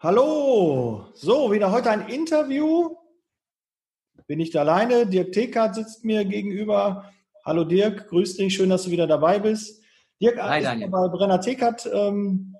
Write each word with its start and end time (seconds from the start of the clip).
Hallo, 0.00 1.06
so, 1.14 1.50
wieder 1.50 1.72
heute 1.72 1.90
ein 1.90 2.08
Interview. 2.08 2.94
Bin 4.28 4.38
ich 4.38 4.56
alleine. 4.56 5.08
Dirk 5.08 5.32
Tekert 5.32 5.74
sitzt 5.74 6.04
mir 6.04 6.24
gegenüber. 6.24 7.10
Hallo 7.44 7.64
Dirk, 7.64 8.06
grüß 8.08 8.36
dich, 8.36 8.54
schön, 8.54 8.70
dass 8.70 8.84
du 8.84 8.92
wieder 8.92 9.08
dabei 9.08 9.40
bist. 9.40 9.82
Dirk 10.20 10.40
Hi, 10.40 10.60
ist 10.60 10.90
bei 10.92 11.08
Brenner 11.08 11.40
Tekert 11.40 11.90
ähm, 11.92 12.54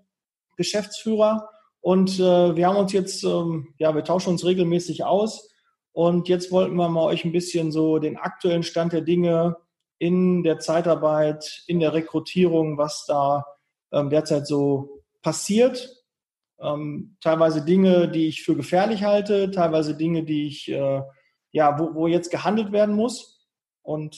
Geschäftsführer 0.56 1.48
und 1.80 2.19
äh, 2.19 2.56
wir 2.56 2.66
haben 2.66 2.77
uns 2.77 2.93
jetzt, 2.93 3.22
ähm, 3.22 3.73
ja, 3.79 3.95
wir 3.95 4.02
tauschen 4.02 4.30
uns 4.30 4.45
regelmäßig 4.45 5.05
aus 5.05 5.48
und 5.93 6.29
jetzt 6.29 6.50
wollten 6.50 6.75
wir 6.75 6.89
mal 6.89 7.05
euch 7.05 7.25
ein 7.25 7.30
bisschen 7.30 7.70
so 7.70 8.00
den 8.00 8.16
aktuellen 8.16 8.64
Stand 8.64 8.95
der 8.95 9.02
Dinge 9.02 9.59
in 9.98 10.43
der 10.43 10.59
Zeitarbeit, 10.59 11.62
in 11.68 11.79
der 11.79 11.93
Rekrutierung, 11.95 12.79
was 12.79 13.05
da 13.07 13.46
ähm, 13.93 14.11
derzeit 14.11 14.48
so 14.48 15.05
passiert 15.23 15.97
ähm, 16.61 17.16
teilweise 17.20 17.64
Dinge, 17.64 18.09
die 18.09 18.29
ich 18.29 18.43
für 18.43 18.56
gefährlich 18.56 19.04
halte, 19.04 19.50
teilweise 19.50 19.96
Dinge, 19.96 20.25
die 20.25 20.46
ich, 20.46 20.68
äh, 20.68 21.03
ja, 21.50 21.79
wo, 21.79 21.94
wo 21.94 22.07
jetzt 22.07 22.31
gehandelt 22.31 22.72
werden 22.72 22.94
muss. 22.94 23.46
Und 23.82 24.17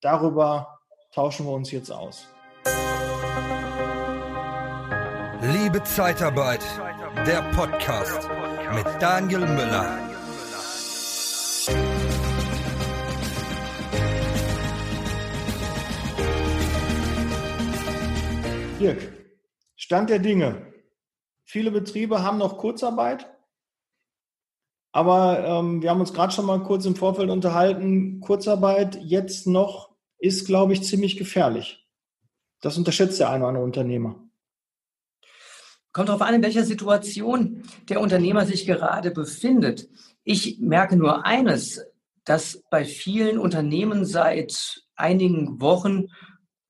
darüber 0.00 0.78
tauschen 1.12 1.46
wir 1.46 1.52
uns 1.52 1.70
jetzt 1.70 1.90
aus. 1.90 2.28
Liebe 5.42 5.82
Zeitarbeit, 5.84 6.64
der 7.26 7.42
Podcast 7.54 8.28
mit 8.74 8.86
Daniel 9.00 9.40
Müller. 9.40 9.98
Dirk, 18.78 19.12
Stand 19.76 20.08
der 20.08 20.18
Dinge. 20.18 20.69
Viele 21.50 21.72
Betriebe 21.72 22.22
haben 22.22 22.38
noch 22.38 22.58
Kurzarbeit. 22.58 23.26
Aber 24.92 25.44
ähm, 25.44 25.82
wir 25.82 25.90
haben 25.90 25.98
uns 25.98 26.12
gerade 26.12 26.32
schon 26.32 26.46
mal 26.46 26.62
kurz 26.62 26.84
im 26.84 26.94
Vorfeld 26.94 27.28
unterhalten. 27.28 28.20
Kurzarbeit 28.20 29.00
jetzt 29.02 29.48
noch 29.48 29.90
ist, 30.18 30.46
glaube 30.46 30.74
ich, 30.74 30.84
ziemlich 30.84 31.16
gefährlich. 31.16 31.88
Das 32.60 32.78
unterschätzt 32.78 33.18
der 33.18 33.30
eine 33.30 33.38
oder 33.38 33.48
andere 33.48 33.64
Unternehmer. 33.64 34.22
Kommt 35.92 36.08
darauf 36.08 36.22
an, 36.22 36.34
in 36.34 36.42
welcher 36.44 36.64
Situation 36.64 37.64
der 37.88 38.00
Unternehmer 38.00 38.46
sich 38.46 38.64
gerade 38.64 39.10
befindet. 39.10 39.88
Ich 40.22 40.60
merke 40.60 40.94
nur 40.94 41.26
eines, 41.26 41.84
dass 42.24 42.62
bei 42.70 42.84
vielen 42.84 43.40
Unternehmen 43.40 44.04
seit 44.04 44.84
einigen 44.94 45.60
Wochen 45.60 46.06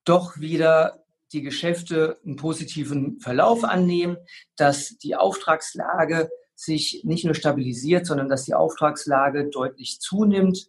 doch 0.06 0.40
wieder 0.40 0.99
die 1.32 1.42
Geschäfte 1.42 2.18
einen 2.24 2.36
positiven 2.36 3.20
Verlauf 3.20 3.64
annehmen, 3.64 4.16
dass 4.56 4.96
die 4.98 5.16
Auftragslage 5.16 6.30
sich 6.54 7.02
nicht 7.04 7.24
nur 7.24 7.34
stabilisiert, 7.34 8.06
sondern 8.06 8.28
dass 8.28 8.44
die 8.44 8.54
Auftragslage 8.54 9.48
deutlich 9.48 10.00
zunimmt. 10.00 10.68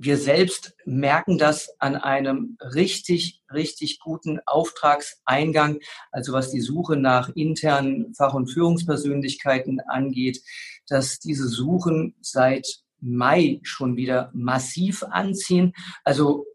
Wir 0.00 0.16
selbst 0.16 0.76
merken 0.84 1.38
das 1.38 1.74
an 1.80 1.96
einem 1.96 2.56
richtig, 2.60 3.42
richtig 3.52 3.98
guten 3.98 4.38
Auftragseingang, 4.46 5.80
also 6.12 6.32
was 6.32 6.52
die 6.52 6.60
Suche 6.60 6.96
nach 6.96 7.30
internen 7.34 8.14
Fach- 8.14 8.34
und 8.34 8.46
Führungspersönlichkeiten 8.46 9.80
angeht, 9.80 10.40
dass 10.86 11.18
diese 11.18 11.48
Suchen 11.48 12.14
seit 12.20 12.82
Mai 13.00 13.60
schon 13.62 13.96
wieder 13.96 14.30
massiv 14.34 15.02
anziehen. 15.02 15.72
Also 16.04 16.46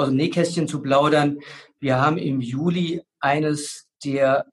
aus 0.00 0.08
dem 0.08 0.16
Nähkästchen 0.16 0.68
zu 0.68 0.80
plaudern. 0.82 1.38
Wir 1.78 2.00
haben 2.00 2.18
im 2.18 2.40
Juli 2.40 3.02
eines 3.20 3.88
der, 4.04 4.46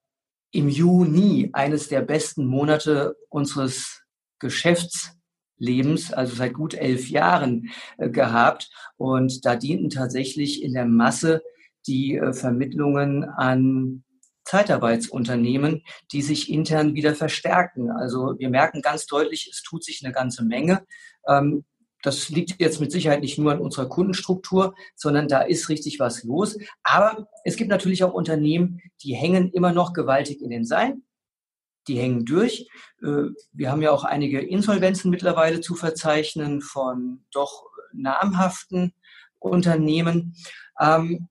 im 0.52 0.70
Juni 0.70 1.50
eines 1.54 1.88
der 1.88 2.02
besten 2.02 2.46
Monate 2.46 3.16
unseres 3.30 4.02
Geschäftslebens, 4.40 6.14
also 6.14 6.36
seit 6.36 6.54
gut 6.54 6.74
elf 6.74 7.10
Jahren 7.10 7.70
äh, 7.98 8.10
gehabt. 8.10 8.70
Und 8.98 9.46
da 9.46 9.56
dienten 9.56 9.90
tatsächlich 9.90 10.64
in 10.64 10.74
der 10.74 10.86
Masse 10.86 11.42
die 11.88 12.16
äh, 12.16 12.34
Vermittlungen 12.34 13.24
an 13.24 14.04
Zeitarbeitsunternehmen, 14.44 15.84
die 16.12 16.22
sich 16.22 16.50
intern 16.50 16.94
wieder 16.94 17.16
verstärken. 17.16 17.92
Also 17.92 18.36
wir 18.38 18.50
merken 18.50 18.82
ganz 18.82 19.06
deutlich, 19.06 19.50
es 19.52 19.62
tut 19.62 19.84
sich 19.84 20.02
eine 20.04 20.14
ganze 20.14 20.46
Menge. 20.46 20.86
Ähm, 21.28 21.66
das 22.08 22.30
liegt 22.30 22.62
jetzt 22.62 22.80
mit 22.80 22.90
Sicherheit 22.90 23.20
nicht 23.20 23.38
nur 23.38 23.52
an 23.52 23.60
unserer 23.60 23.90
Kundenstruktur, 23.90 24.74
sondern 24.96 25.28
da 25.28 25.42
ist 25.42 25.68
richtig 25.68 26.00
was 26.00 26.24
los. 26.24 26.58
Aber 26.82 27.28
es 27.44 27.58
gibt 27.58 27.70
natürlich 27.70 28.02
auch 28.06 28.14
Unternehmen, 28.14 28.82
die 29.04 29.14
hängen 29.14 29.52
immer 29.52 29.74
noch 29.74 29.92
gewaltig 29.92 30.42
in 30.42 30.50
den 30.50 30.64
Seilen. 30.64 31.04
Die 31.90 32.00
hängen 32.00 32.24
durch. 32.24 32.70
Äh, 33.02 33.32
wir 33.52 33.70
haben 33.70 33.82
ja 33.82 33.92
auch 33.92 34.06
einige 34.06 34.40
Insolvenzen 34.40 35.12
mittlerweile 35.12 35.60
zu 35.60 35.76
verzeichnen 35.76 36.62
von 36.62 37.26
doch 37.32 37.66
namhaften 37.92 38.94
Unternehmen. 39.40 40.34
Ähm, 40.80 41.28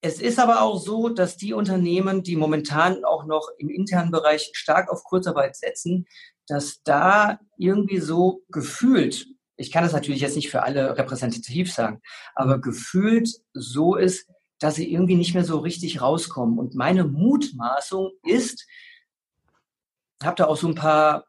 es 0.00 0.22
ist 0.22 0.38
aber 0.38 0.62
auch 0.62 0.78
so, 0.78 1.10
dass 1.10 1.36
die 1.36 1.52
Unternehmen, 1.52 2.22
die 2.22 2.36
momentan 2.36 3.04
auch 3.04 3.26
noch 3.26 3.50
im 3.58 3.68
internen 3.68 4.10
Bereich 4.10 4.48
stark 4.54 4.90
auf 4.90 5.04
Kurzarbeit 5.04 5.54
setzen, 5.56 6.06
dass 6.50 6.82
da 6.82 7.38
irgendwie 7.56 7.98
so 7.98 8.42
gefühlt, 8.48 9.26
ich 9.56 9.70
kann 9.70 9.84
das 9.84 9.92
natürlich 9.92 10.20
jetzt 10.20 10.36
nicht 10.36 10.50
für 10.50 10.62
alle 10.62 10.96
repräsentativ 10.98 11.72
sagen, 11.72 12.00
aber 12.34 12.60
gefühlt 12.60 13.30
so 13.52 13.94
ist, 13.94 14.28
dass 14.58 14.74
sie 14.74 14.92
irgendwie 14.92 15.14
nicht 15.14 15.34
mehr 15.34 15.44
so 15.44 15.58
richtig 15.58 16.00
rauskommen. 16.00 16.58
Und 16.58 16.74
meine 16.74 17.04
Mutmaßung 17.04 18.10
ist, 18.24 18.66
habe 20.22 20.36
da 20.36 20.46
auch 20.46 20.56
so 20.56 20.68
ein 20.68 20.74
paar 20.74 21.26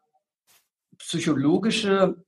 psychologische 0.97 2.23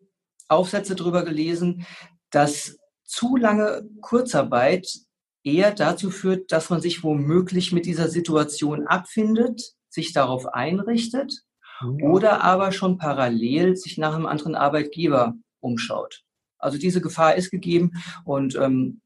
Aufsätze 0.48 0.96
drüber 0.96 1.26
gelesen, 1.26 1.86
dass 2.30 2.78
zu 3.04 3.36
lange 3.36 3.90
Kurzarbeit 4.02 4.88
eher 5.44 5.74
dazu 5.74 6.10
führt, 6.10 6.52
dass 6.52 6.70
man 6.70 6.80
sich 6.80 7.04
womöglich 7.04 7.72
mit 7.72 7.86
dieser 7.86 8.08
Situation 8.08 8.88
abfindet, 8.88 9.74
sich 9.90 10.14
darauf 10.14 10.48
einrichtet 10.48 11.44
oder 11.84 12.44
aber 12.44 12.72
schon 12.72 12.98
parallel 12.98 13.76
sich 13.76 13.98
nach 13.98 14.16
einem 14.16 14.26
anderen 14.26 14.56
Arbeitgeber 14.56 15.36
umschaut. 15.60 16.24
Also 16.58 16.78
diese 16.78 17.02
Gefahr 17.02 17.36
ist 17.36 17.52
gegeben 17.52 17.92
und 18.26 18.56
ähm, 18.56 19.02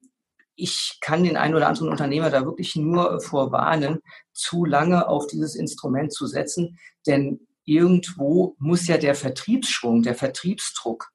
ich 0.55 0.97
kann 1.01 1.23
den 1.23 1.37
einen 1.37 1.55
oder 1.55 1.67
anderen 1.67 1.89
Unternehmer 1.89 2.29
da 2.29 2.43
wirklich 2.43 2.75
nur 2.75 3.21
vorwarnen, 3.21 3.99
zu 4.33 4.65
lange 4.65 5.07
auf 5.07 5.27
dieses 5.27 5.55
Instrument 5.55 6.11
zu 6.11 6.25
setzen, 6.25 6.79
denn 7.05 7.47
irgendwo 7.63 8.55
muss 8.57 8.87
ja 8.87 8.97
der 8.97 9.13
Vertriebsschwung, 9.13 10.01
der 10.01 10.15
Vertriebsdruck, 10.15 11.11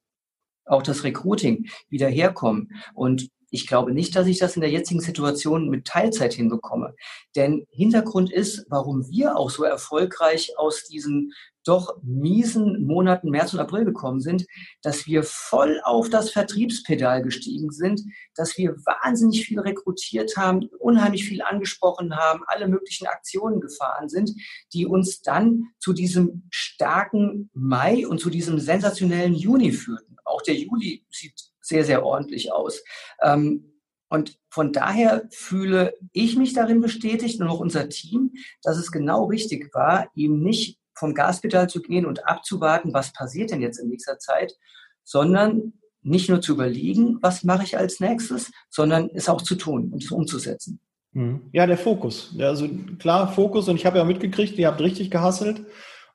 auch 0.65 0.83
das 0.83 1.03
Recruiting 1.03 1.69
wieder 1.89 2.09
herkommen. 2.09 2.71
Und 2.95 3.29
ich 3.53 3.67
glaube 3.67 3.93
nicht, 3.93 4.17
dass 4.17 4.27
ich 4.27 4.39
das 4.39 4.57
in 4.57 4.63
der 4.63 4.71
jetzigen 4.71 5.01
Situation 5.01 5.69
mit 5.69 5.87
Teilzeit 5.87 6.33
hinbekomme. 6.33 6.95
Denn 7.37 7.67
Hintergrund 7.71 8.33
ist, 8.33 8.65
warum 8.71 9.09
wir 9.11 9.37
auch 9.37 9.51
so 9.51 9.63
erfolgreich 9.63 10.55
aus 10.57 10.85
diesen 10.85 11.33
doch 11.65 11.97
miesen 12.03 12.85
Monaten 12.87 13.31
März 13.31 13.53
und 13.53 13.61
April 13.61 13.85
gekommen 13.85 14.21
sind, 14.21 14.47
dass 14.83 15.07
wir 15.07 15.23
voll 15.23 15.81
auf 15.85 16.09
das 16.09 16.31
Vertriebspedal 16.31 17.23
gestiegen 17.23 17.71
sind, 17.71 18.03
dass 18.35 18.57
wir 18.57 18.75
wahnsinnig 18.85 19.45
viel 19.45 19.61
rekrutiert 19.61 20.37
haben, 20.37 20.69
unheimlich 20.81 21.25
viel 21.25 21.43
angesprochen 21.43 22.17
haben, 22.17 22.43
alle 22.47 22.67
möglichen 22.67 23.07
Aktionen 23.07 23.61
gefahren 23.61 24.09
sind, 24.09 24.33
die 24.73 24.87
uns 24.87 25.21
dann 25.21 25.69
zu 25.79 25.93
diesem 25.93 26.49
starken 26.51 27.51
Mai 27.53 28.07
und 28.07 28.19
zu 28.19 28.31
diesem 28.31 28.59
sensationellen 28.59 29.35
Juni 29.35 29.73
führten. 29.73 30.17
Auch 30.25 30.43
der 30.43 30.57
Juli 30.57 31.05
sieht 31.11 31.52
sehr, 31.63 31.85
sehr 31.85 32.05
ordentlich 32.05 32.53
aus. 32.53 32.83
Ähm, 33.23 33.73
und 34.11 34.39
von 34.51 34.75
daher 34.75 35.27
fühle 35.31 35.95
ich 36.13 36.37
mich 36.37 36.53
darin 36.53 36.83
bestätigt 36.83 37.41
und 37.41 37.49
auch 37.49 37.61
unser 37.61 37.89
Team, 37.89 38.35
dass 38.63 38.77
es 38.77 38.93
genau 38.93 39.25
richtig 39.25 39.75
war, 39.75 40.11
eben 40.15 40.43
nicht 40.43 40.79
vom 40.95 41.15
Gaspedal 41.15 41.71
zu 41.71 41.81
gehen 41.81 42.05
und 42.05 42.27
abzuwarten, 42.29 42.93
was 42.93 43.15
passiert 43.15 43.51
denn 43.51 43.63
jetzt 43.63 43.79
in 43.79 43.89
nächster 43.89 44.19
Zeit, 44.19 44.55
sondern 45.03 45.73
nicht 46.03 46.29
nur 46.29 46.43
zu 46.43 46.53
überlegen, 46.53 47.19
was 47.23 47.45
mache 47.45 47.65
ich 47.65 47.79
als 47.79 48.01
nächstes, 48.01 48.51
sondern 48.69 49.09
es 49.15 49.31
auch 49.31 49.41
zu 49.41 49.55
tun 49.55 49.91
und 49.93 50.05
es 50.05 50.11
umzusetzen. 50.11 50.81
Mhm. 51.13 51.49
Ja, 51.53 51.67
der 51.67 51.79
Fokus. 51.79 52.35
Also 52.39 52.69
klar, 52.99 53.33
Fokus 53.33 53.69
und 53.69 53.77
ich 53.77 53.87
habe 53.87 53.99
ja 53.99 54.05
mitgekriegt, 54.05 54.59
ihr 54.59 54.67
habt 54.67 54.81
richtig 54.81 55.11
gehasselt 55.11 55.65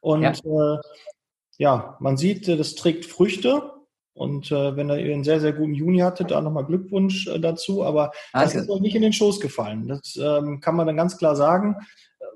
und 0.01 0.21
ja, 0.21 0.31
äh, 0.31 0.79
ja 1.57 1.97
man 1.99 2.17
sieht, 2.17 2.47
das 2.47 2.75
trägt 2.75 3.05
Früchte 3.05 3.71
und 4.17 4.51
äh, 4.51 4.75
wenn 4.75 4.89
ihr 4.89 4.95
einen 4.95 5.23
sehr, 5.23 5.39
sehr 5.39 5.53
guten 5.53 5.75
Juni 5.75 5.99
hattet, 5.99 6.31
da 6.31 6.41
nochmal 6.41 6.65
Glückwunsch 6.65 7.27
äh, 7.27 7.39
dazu. 7.39 7.83
Aber 7.83 8.11
Danke. 8.33 8.53
das 8.53 8.55
ist 8.55 8.69
euch 8.69 8.81
nicht 8.81 8.95
in 8.95 9.03
den 9.03 9.13
Schoß 9.13 9.39
gefallen. 9.39 9.87
Das 9.87 10.17
ähm, 10.19 10.59
kann 10.59 10.75
man 10.75 10.87
dann 10.87 10.97
ganz 10.97 11.17
klar 11.17 11.35
sagen. 11.35 11.75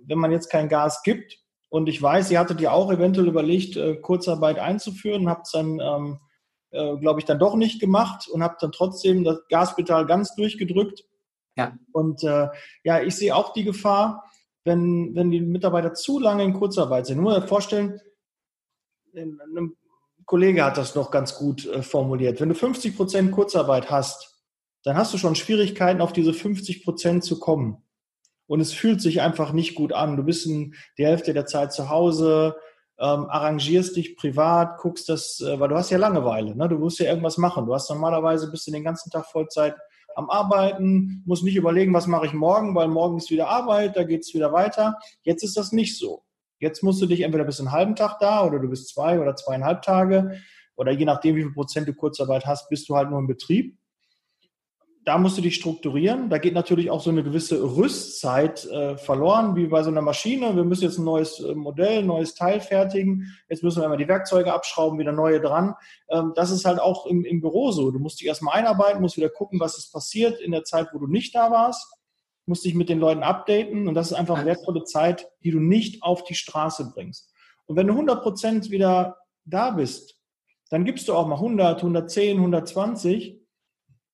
Wenn 0.06 0.20
man 0.20 0.32
jetzt 0.32 0.52
kein 0.52 0.70
Gas 0.70 1.02
gibt, 1.04 1.40
und 1.70 1.88
ich 1.88 2.02
weiß, 2.02 2.30
ihr 2.32 2.40
hattet 2.40 2.60
ja 2.60 2.72
auch 2.72 2.92
eventuell 2.92 3.28
überlegt, 3.28 3.78
äh, 3.78 3.96
Kurzarbeit 3.96 4.60
einzuführen, 4.60 5.30
habt 5.30 5.48
es 5.48 5.54
dann, 5.54 5.80
ähm, 5.80 6.20
äh, 6.72 6.98
glaube 6.98 7.22
ich, 7.22 7.26
dann 7.26 7.40
doch 7.40 7.56
nicht 7.56 7.80
gemacht 7.80 8.28
und 8.28 8.44
habt 8.44 8.62
dann 8.62 8.74
trotzdem 8.74 9.24
das 9.24 9.40
Gaspedal 9.50 10.06
ganz 10.06 10.36
durchgedrückt. 10.36 11.06
Ja. 11.56 11.78
Und 11.94 12.24
äh, 12.24 12.50
ja, 12.84 13.02
ich 13.02 13.16
sehe 13.16 13.36
auch 13.36 13.54
die 13.54 13.64
Gefahr, 13.64 14.30
wenn, 14.66 15.16
wenn 15.16 15.32
die 15.32 15.40
Mitarbeiter 15.40 15.94
zu 15.94 16.20
lange 16.20 16.44
in 16.44 16.54
Kurzarbeit 16.54 17.06
sind. 17.06 17.22
Nur 17.22 17.42
vorstellen, 17.48 18.00
ein 19.16 19.74
Kollege 20.32 20.64
hat 20.64 20.78
das 20.78 20.96
noch 20.96 21.12
ganz 21.12 21.36
gut 21.36 21.66
äh, 21.66 21.82
formuliert. 21.82 22.40
Wenn 22.40 22.48
du 22.48 22.56
50 22.56 22.96
Prozent 22.96 23.34
Kurzarbeit 23.34 23.92
hast, 23.92 24.42
dann 24.82 24.96
hast 24.96 25.14
du 25.14 25.18
schon 25.18 25.36
Schwierigkeiten, 25.36 26.00
auf 26.00 26.14
diese 26.14 26.34
50 26.34 26.86
Prozent 26.86 27.26
zu 27.26 27.38
kommen. 27.38 27.84
Und 28.48 28.62
es 28.62 28.72
fühlt 28.72 29.02
sich 29.02 29.20
einfach 29.20 29.52
nicht 29.52 29.76
gut 29.76 29.92
an. 29.92 30.16
Du 30.16 30.24
bist 30.24 30.46
in 30.46 30.74
die 30.98 31.06
Hälfte 31.06 31.34
der 31.34 31.48
Zeit 31.48 31.74
zu 31.74 31.90
Hause, 31.90 32.56
ähm, 32.98 33.26
arrangierst 33.30 33.98
dich 33.98 34.16
privat, 34.16 34.78
guckst 34.78 35.10
das, 35.10 35.42
äh, 35.42 35.60
weil 35.60 35.68
du 35.68 35.76
hast 35.76 35.90
ja 35.90 35.98
Langeweile, 35.98 36.56
ne? 36.56 36.70
du 36.70 36.78
musst 36.78 37.00
ja 37.00 37.08
irgendwas 37.08 37.38
machen. 37.38 37.66
Du 37.66 37.74
hast 37.74 37.90
normalerweise 37.90 38.50
bist 38.50 38.66
du 38.68 38.72
den 38.72 38.86
ganzen 38.86 39.10
Tag 39.10 39.26
Vollzeit 39.26 39.76
am 40.16 40.30
Arbeiten, 40.30 41.24
musst 41.26 41.44
nicht 41.44 41.58
überlegen, 41.58 41.94
was 41.94 42.08
mache 42.08 42.28
ich 42.28 42.34
morgen, 42.34 42.74
weil 42.74 42.88
morgen 42.88 43.18
ist 43.18 43.32
wieder 43.32 43.50
Arbeit, 43.50 43.98
da 43.98 44.04
geht 44.04 44.22
es 44.22 44.34
wieder 44.34 44.54
weiter. 44.54 44.98
Jetzt 45.24 45.44
ist 45.44 45.58
das 45.58 45.74
nicht 45.74 45.98
so. 45.98 46.24
Jetzt 46.62 46.84
musst 46.84 47.02
du 47.02 47.06
dich 47.06 47.22
entweder 47.22 47.44
bis 47.44 47.60
einen 47.60 47.74
halben 47.74 47.98
Tag 47.98 48.20
da 48.20 48.46
oder 48.46 48.60
du 48.60 48.70
bist 48.70 48.88
zwei 48.88 49.20
oder 49.20 49.36
zweieinhalb 49.36 49.82
Tage 49.82 50.40
oder 50.78 50.92
je 50.92 51.04
nachdem, 51.04 51.36
wie 51.36 51.42
viel 51.44 51.52
Prozent 51.52 51.90
du 51.90 51.94
Kurzarbeit 51.94 52.46
hast, 52.46 52.70
bist 52.70 52.88
du 52.88 52.96
halt 52.96 53.10
nur 53.10 53.20
im 53.20 53.28
Betrieb 53.28 53.78
da 55.04 55.18
musst 55.18 55.38
du 55.38 55.42
dich 55.42 55.56
strukturieren. 55.56 56.30
Da 56.30 56.38
geht 56.38 56.54
natürlich 56.54 56.92
auch 56.92 57.02
so 57.02 57.10
eine 57.10 57.24
gewisse 57.24 57.62
Rüstzeit 57.76 58.66
äh, 58.66 58.98
verloren, 58.98 59.56
wie 59.56 59.68
bei 59.68 59.82
so 59.82 59.90
einer 59.90 60.02
Maschine. 60.02 60.56
Wir 60.56 60.64
müssen 60.64 60.84
jetzt 60.84 61.00
ein 61.00 61.06
neues 61.06 61.40
äh, 61.40 61.56
Modell, 61.56 62.00
ein 62.00 62.06
neues 62.06 62.36
Teil 62.36 62.60
fertigen. 62.60 63.36
Jetzt 63.50 63.64
müssen 63.64 63.82
wir 63.82 63.88
immer 63.88 63.98
die 63.98 64.08
Werkzeuge 64.08 64.54
abschrauben, 64.54 65.00
wieder 65.00 65.12
neue 65.12 65.42
dran. 65.42 65.74
Ähm, 66.10 66.34
das 66.36 66.52
ist 66.52 66.66
halt 66.66 66.80
auch 66.80 67.08
im, 67.08 67.26
im 67.26 67.42
Büro 67.42 67.72
so. 67.72 67.90
Du 67.90 67.98
musst 67.98 68.22
dich 68.22 68.28
erstmal 68.28 68.60
einarbeiten, 68.60 69.02
musst 69.02 69.18
wieder 69.18 69.30
gucken, 69.30 69.60
was 69.60 69.78
ist 69.78 69.92
passiert 69.92 70.40
in 70.40 70.52
der 70.52 70.66
Zeit, 70.66 70.90
wo 70.94 71.00
du 71.00 71.08
nicht 71.08 71.34
da 71.34 71.50
warst. 71.50 71.92
Musst 72.52 72.66
dich 72.66 72.76
mit 72.76 72.90
den 72.90 73.00
Leuten 73.00 73.24
updaten 73.24 73.88
und 73.88 73.94
das 73.94 74.12
ist 74.12 74.18
einfach 74.18 74.44
wertvolle 74.44 74.84
Zeit, 74.84 75.32
die 75.42 75.52
du 75.52 75.62
nicht 75.62 76.04
auf 76.04 76.26
die 76.26 76.36
Straße 76.36 76.92
bringst. 76.94 77.32
Und 77.66 77.78
wenn 77.78 77.88
du 77.88 77.94
100 77.94 78.22
Prozent 78.22 78.72
wieder 78.72 79.16
da 79.46 79.72
bist, 79.72 80.20
dann 80.70 80.84
gibst 80.84 81.08
du 81.08 81.14
auch 81.14 81.28
mal 81.28 81.36
100, 81.36 81.78
110, 81.78 82.36
120 82.36 83.40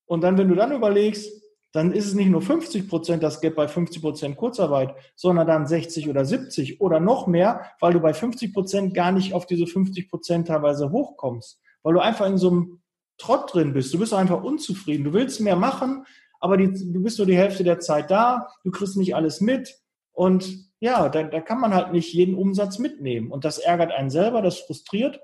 und 0.05 0.21
dann, 0.21 0.37
wenn 0.37 0.49
du 0.49 0.53
dann 0.53 0.71
überlegst, 0.71 1.31
dann 1.71 1.91
ist 1.93 2.05
es 2.05 2.13
nicht 2.13 2.29
nur 2.29 2.43
50 2.43 2.87
Prozent 2.87 3.23
das 3.23 3.41
Gap 3.41 3.55
bei 3.55 3.67
50 3.67 4.03
Prozent 4.03 4.37
Kurzarbeit, 4.37 4.93
sondern 5.15 5.47
dann 5.47 5.65
60 5.65 6.07
oder 6.07 6.23
70 6.23 6.79
oder 6.79 6.99
noch 6.99 7.25
mehr, 7.25 7.71
weil 7.79 7.93
du 7.93 7.99
bei 7.99 8.13
50 8.13 8.53
Prozent 8.53 8.93
gar 8.93 9.11
nicht 9.11 9.33
auf 9.33 9.47
diese 9.47 9.65
50 9.65 10.11
Prozent 10.11 10.47
teilweise 10.47 10.91
hochkommst, 10.91 11.59
weil 11.81 11.95
du 11.95 12.01
einfach 12.01 12.27
in 12.27 12.37
so 12.37 12.51
einem 12.51 12.81
Trott 13.17 13.51
drin 13.51 13.73
bist. 13.73 13.91
Du 13.95 13.97
bist 13.97 14.13
einfach 14.13 14.43
unzufrieden. 14.43 15.05
Du 15.05 15.13
willst 15.13 15.41
mehr 15.41 15.55
machen, 15.55 16.05
aber 16.39 16.57
die, 16.57 16.71
du 16.71 17.01
bist 17.01 17.17
nur 17.17 17.27
die 17.27 17.37
Hälfte 17.37 17.63
der 17.63 17.79
Zeit 17.79 18.11
da. 18.11 18.47
Du 18.63 18.71
kriegst 18.71 18.97
nicht 18.97 19.15
alles 19.15 19.41
mit. 19.41 19.79
Und 20.11 20.67
ja, 20.79 21.09
da, 21.09 21.23
da 21.23 21.41
kann 21.41 21.59
man 21.59 21.73
halt 21.73 21.91
nicht 21.91 22.13
jeden 22.13 22.35
Umsatz 22.35 22.79
mitnehmen. 22.79 23.31
Und 23.31 23.45
das 23.45 23.57
ärgert 23.57 23.91
einen 23.91 24.09
selber, 24.09 24.41
das 24.41 24.59
frustriert. 24.59 25.19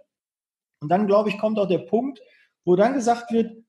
Und 0.81 0.89
dann, 0.89 1.07
glaube 1.07 1.29
ich, 1.29 1.37
kommt 1.37 1.59
auch 1.59 1.67
der 1.67 1.79
Punkt, 1.79 2.21
wo 2.65 2.75
dann 2.75 2.93
gesagt 2.93 3.31
wird, 3.31 3.63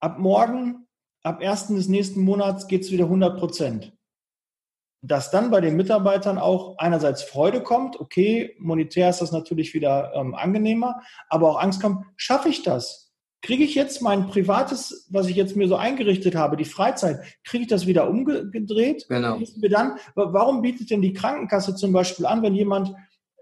ab 0.00 0.18
morgen, 0.18 0.88
ab 1.22 1.40
1. 1.40 1.68
des 1.68 1.88
nächsten 1.88 2.20
Monats 2.20 2.66
geht 2.66 2.82
es 2.82 2.90
wieder 2.90 3.04
100 3.04 3.38
Prozent. 3.38 3.92
Dass 5.04 5.30
dann 5.30 5.50
bei 5.50 5.60
den 5.60 5.76
Mitarbeitern 5.76 6.38
auch 6.38 6.78
einerseits 6.78 7.22
Freude 7.22 7.62
kommt, 7.62 8.00
okay, 8.00 8.56
monetär 8.58 9.10
ist 9.10 9.20
das 9.20 9.32
natürlich 9.32 9.74
wieder 9.74 10.12
ähm, 10.14 10.34
angenehmer, 10.34 11.02
aber 11.28 11.50
auch 11.50 11.60
Angst 11.60 11.80
kommt, 11.80 12.04
schaffe 12.16 12.48
ich 12.48 12.62
das? 12.62 13.11
Kriege 13.42 13.64
ich 13.64 13.74
jetzt 13.74 14.02
mein 14.02 14.28
privates, 14.28 15.06
was 15.10 15.28
ich 15.28 15.36
jetzt 15.36 15.56
mir 15.56 15.68
so 15.68 15.76
eingerichtet 15.76 16.34
habe, 16.34 16.56
die 16.56 16.64
Freizeit, 16.64 17.20
kriege 17.44 17.62
ich 17.62 17.68
das 17.68 17.86
wieder 17.86 18.08
umgedreht? 18.08 19.06
Genau. 19.08 19.38
dann, 19.68 19.98
warum 20.14 20.62
bietet 20.62 20.90
denn 20.90 21.02
die 21.02 21.12
Krankenkasse 21.12 21.74
zum 21.74 21.92
Beispiel 21.92 22.26
an, 22.26 22.42
wenn 22.42 22.54
jemand 22.54 22.94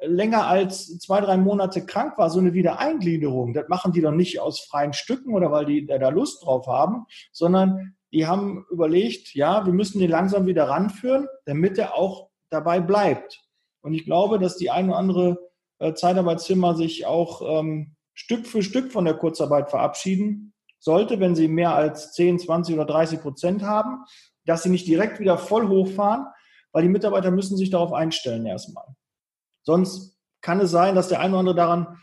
länger 0.03 0.47
als 0.47 0.99
zwei, 0.99 1.21
drei 1.21 1.37
Monate 1.37 1.85
krank 1.85 2.17
war, 2.19 2.31
so 2.31 2.41
eine 2.41 2.55
Wiedereingliederung. 2.55 3.53
Das 3.53 3.69
machen 3.69 3.93
die 3.93 4.01
doch 4.01 4.13
nicht 4.13 4.41
aus 4.41 4.61
freien 4.61 4.93
Stücken 4.93 5.35
oder 5.35 5.53
weil 5.53 5.67
die 5.67 5.87
da 5.87 6.09
Lust 6.09 6.45
drauf 6.45 6.67
haben, 6.67 7.07
sondern 7.33 7.95
die 8.13 8.27
haben 8.27 8.65
überlegt, 8.71 9.35
ja, 9.35 9.65
wir 9.67 9.73
müssen 9.73 10.01
den 10.01 10.11
langsam 10.11 10.47
wieder 10.47 10.69
ranführen, 10.69 11.29
damit 11.45 11.79
er 11.79 11.95
auch 11.95 12.31
dabei 12.49 12.81
bleibt. 12.81 13.41
Und 13.83 13.95
ich 13.95 14.05
glaube, 14.05 14.39
dass 14.39 14.57
die 14.57 14.71
ein 14.71 14.89
oder 14.89 14.99
andere 14.99 15.51
äh, 15.79 15.95
Zeitarbeitsfirma 15.95 16.75
sich 16.75 17.07
auch 17.07 17.61
ähm, 17.61 17.95
Stück 18.15 18.47
für 18.47 18.63
Stück 18.63 18.93
von 18.93 19.05
der 19.05 19.15
Kurzarbeit 19.15 19.71
verabschieden 19.71 20.53
sollte, 20.79 21.21
wenn 21.21 21.35
sie 21.35 21.49
mehr 21.49 21.75
als 21.75 22.13
10, 22.13 22.39
20 22.39 22.75
oder 22.75 22.87
30 22.87 23.21
Prozent 23.21 23.63
haben, 23.63 24.05
dass 24.45 24.63
sie 24.63 24.71
nicht 24.71 24.87
direkt 24.87 25.21
wieder 25.21 25.39
voll 25.39 25.69
hochfahren, 25.69 26.27
weil 26.73 26.83
die 26.83 26.89
Mitarbeiter 26.89 27.31
müssen 27.31 27.57
sich 27.57 27.71
darauf 27.71 27.93
einstellen 27.93 28.47
erstmal. 28.47 28.87
Sonst 29.63 30.19
kann 30.41 30.61
es 30.61 30.71
sein, 30.71 30.95
dass 30.95 31.09
der 31.09 31.21
eine 31.21 31.33
oder 31.33 31.41
andere 31.41 31.55
daran 31.55 32.01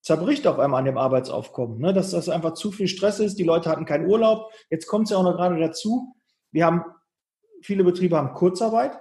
zerbricht 0.00 0.46
auf 0.46 0.58
einmal 0.58 0.80
an 0.80 0.84
dem 0.84 0.98
Arbeitsaufkommen, 0.98 1.78
ne? 1.78 1.92
dass 1.92 2.10
das 2.10 2.28
einfach 2.28 2.54
zu 2.54 2.70
viel 2.70 2.88
Stress 2.88 3.20
ist. 3.20 3.38
Die 3.38 3.44
Leute 3.44 3.70
hatten 3.70 3.86
keinen 3.86 4.06
Urlaub. 4.06 4.52
Jetzt 4.70 4.86
kommt 4.86 5.04
es 5.04 5.10
ja 5.10 5.16
auch 5.16 5.22
noch 5.22 5.36
gerade 5.36 5.58
dazu. 5.58 6.14
Wir 6.50 6.66
haben, 6.66 6.84
viele 7.62 7.84
Betriebe 7.84 8.16
haben 8.16 8.34
Kurzarbeit 8.34 8.98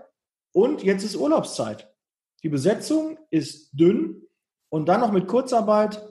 und 0.54 0.84
jetzt 0.84 1.04
ist 1.04 1.16
Urlaubszeit. 1.16 1.94
Die 2.42 2.50
Besetzung 2.50 3.18
ist 3.30 3.72
dünn 3.74 4.28
und 4.70 4.88
dann 4.88 5.02
noch 5.02 5.12
mit 5.12 5.28
Kurzarbeit, 5.28 6.02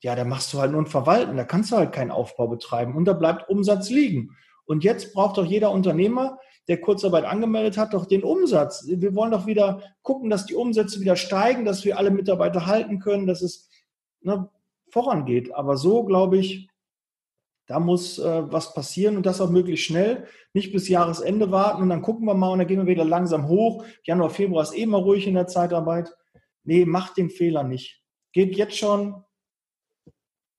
ja, 0.00 0.14
da 0.14 0.24
machst 0.24 0.52
du 0.52 0.60
halt 0.60 0.72
nur 0.72 0.82
ein 0.82 0.86
Verwalten, 0.86 1.36
da 1.36 1.44
kannst 1.44 1.72
du 1.72 1.76
halt 1.76 1.92
keinen 1.92 2.10
Aufbau 2.10 2.46
betreiben 2.46 2.94
und 2.94 3.04
da 3.06 3.12
bleibt 3.12 3.48
Umsatz 3.48 3.90
liegen. 3.90 4.36
Und 4.66 4.84
jetzt 4.84 5.12
braucht 5.14 5.36
doch 5.36 5.44
jeder 5.44 5.70
Unternehmer 5.70 6.38
der 6.68 6.80
Kurzarbeit 6.80 7.24
angemeldet 7.24 7.76
hat, 7.76 7.92
doch 7.92 8.06
den 8.06 8.24
Umsatz. 8.24 8.86
Wir 8.86 9.14
wollen 9.14 9.32
doch 9.32 9.46
wieder 9.46 9.82
gucken, 10.02 10.30
dass 10.30 10.46
die 10.46 10.54
Umsätze 10.54 11.00
wieder 11.00 11.16
steigen, 11.16 11.64
dass 11.64 11.84
wir 11.84 11.98
alle 11.98 12.10
Mitarbeiter 12.10 12.66
halten 12.66 13.00
können, 13.00 13.26
dass 13.26 13.42
es 13.42 13.68
ne, 14.22 14.48
vorangeht. 14.90 15.54
Aber 15.54 15.76
so, 15.76 16.04
glaube 16.04 16.38
ich, 16.38 16.68
da 17.66 17.80
muss 17.80 18.18
äh, 18.18 18.52
was 18.52 18.74
passieren 18.74 19.16
und 19.16 19.26
das 19.26 19.40
auch 19.40 19.50
möglichst 19.50 19.86
schnell. 19.86 20.26
Nicht 20.52 20.72
bis 20.72 20.88
Jahresende 20.88 21.50
warten 21.50 21.82
und 21.82 21.88
dann 21.88 22.02
gucken 22.02 22.26
wir 22.26 22.34
mal 22.34 22.50
und 22.50 22.58
dann 22.58 22.68
gehen 22.68 22.78
wir 22.78 22.86
wieder 22.86 23.04
langsam 23.04 23.48
hoch. 23.48 23.84
Januar, 24.02 24.30
Februar 24.30 24.62
ist 24.62 24.76
eh 24.76 24.86
mal 24.86 25.00
ruhig 25.00 25.26
in 25.26 25.34
der 25.34 25.46
Zeitarbeit. 25.46 26.14
Nee, 26.62 26.84
macht 26.86 27.16
den 27.16 27.30
Fehler 27.30 27.62
nicht. 27.62 28.02
Geht 28.32 28.56
jetzt 28.56 28.76
schon 28.76 29.22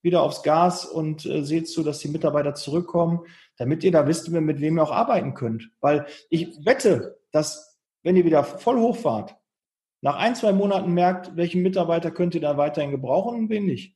wieder 0.06 0.22
aufs 0.22 0.42
Gas 0.42 0.86
und 0.86 1.26
äh, 1.26 1.44
seht 1.44 1.68
zu, 1.68 1.84
dass 1.84 2.00
die 2.00 2.08
Mitarbeiter 2.08 2.56
zurückkommen 2.56 3.26
damit 3.58 3.84
ihr 3.84 3.92
da 3.92 4.08
wisst, 4.08 4.30
mit 4.30 4.62
wem 4.62 4.78
ihr 4.78 4.84
auch 4.84 4.92
arbeiten 4.92 5.34
könnt. 5.34 5.72
Weil 5.80 6.06
ich 6.30 6.66
wette, 6.66 7.20
dass 7.32 7.80
wenn 8.04 8.16
ihr 8.16 8.26
wieder 8.26 8.44
voll 8.44 8.80
hochfahrt, 8.80 9.36
nach 10.02 10.18
ein, 10.18 10.36
zwei 10.36 10.54
Monaten 10.54 10.94
merkt, 10.94 11.36
welchen 11.36 11.64
Mitarbeiter 11.64 12.12
könnt 12.12 12.36
ihr 12.36 12.42
da 12.42 12.58
weiterhin 12.58 12.92
gebrauchen 12.92 13.40
und 13.40 13.50
wen 13.50 13.66
nicht. 13.66 13.96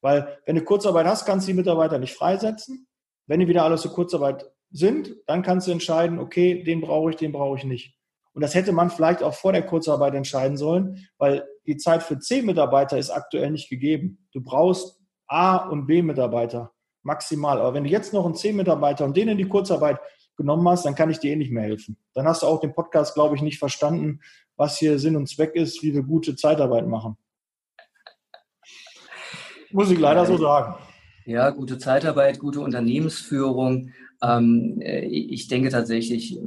Weil 0.00 0.38
wenn 0.46 0.56
du 0.56 0.64
Kurzarbeit 0.64 1.06
hast, 1.06 1.26
kannst 1.26 1.46
du 1.46 1.52
die 1.52 1.56
Mitarbeiter 1.56 1.98
nicht 1.98 2.14
freisetzen. 2.14 2.88
Wenn 3.26 3.38
die 3.38 3.46
wieder 3.46 3.62
alle 3.62 3.76
zur 3.76 3.92
Kurzarbeit 3.92 4.50
sind, 4.70 5.14
dann 5.26 5.42
kannst 5.42 5.68
du 5.68 5.70
entscheiden, 5.70 6.18
okay, 6.18 6.64
den 6.64 6.80
brauche 6.80 7.10
ich, 7.10 7.16
den 7.16 7.30
brauche 7.30 7.58
ich 7.58 7.64
nicht. 7.64 7.96
Und 8.32 8.40
das 8.40 8.54
hätte 8.54 8.72
man 8.72 8.90
vielleicht 8.90 9.22
auch 9.22 9.34
vor 9.34 9.52
der 9.52 9.64
Kurzarbeit 9.64 10.14
entscheiden 10.14 10.56
sollen, 10.56 11.06
weil 11.18 11.46
die 11.66 11.76
Zeit 11.76 12.02
für 12.02 12.18
C-Mitarbeiter 12.18 12.98
ist 12.98 13.10
aktuell 13.10 13.50
nicht 13.50 13.68
gegeben. 13.68 14.26
Du 14.32 14.42
brauchst 14.42 15.01
A- 15.32 15.68
und 15.68 15.86
B-Mitarbeiter 15.86 16.72
maximal. 17.02 17.58
Aber 17.58 17.74
wenn 17.74 17.84
du 17.84 17.90
jetzt 17.90 18.12
noch 18.12 18.24
einen 18.24 18.34
C-Mitarbeiter 18.34 19.04
und 19.04 19.16
den 19.16 19.28
in 19.28 19.38
die 19.38 19.48
Kurzarbeit 19.48 19.98
genommen 20.36 20.68
hast, 20.68 20.84
dann 20.84 20.94
kann 20.94 21.10
ich 21.10 21.18
dir 21.18 21.32
eh 21.32 21.36
nicht 21.36 21.50
mehr 21.50 21.64
helfen. 21.64 21.96
Dann 22.14 22.26
hast 22.26 22.42
du 22.42 22.46
auch 22.46 22.60
den 22.60 22.74
Podcast, 22.74 23.14
glaube 23.14 23.36
ich, 23.36 23.42
nicht 23.42 23.58
verstanden, 23.58 24.20
was 24.56 24.78
hier 24.78 24.98
Sinn 24.98 25.16
und 25.16 25.28
Zweck 25.28 25.54
ist, 25.54 25.82
wie 25.82 25.94
wir 25.94 26.02
gute 26.02 26.36
Zeitarbeit 26.36 26.86
machen. 26.86 27.16
Muss 29.70 29.90
ich 29.90 29.98
leider 29.98 30.26
so 30.26 30.36
sagen. 30.36 30.74
Ja, 31.24 31.50
gute 31.50 31.78
Zeitarbeit, 31.78 32.38
gute 32.38 32.60
Unternehmensführung. 32.60 33.92
Ähm, 34.22 34.80
äh, 34.80 35.06
ich 35.06 35.48
denke 35.48 35.70
tatsächlich, 35.70 36.38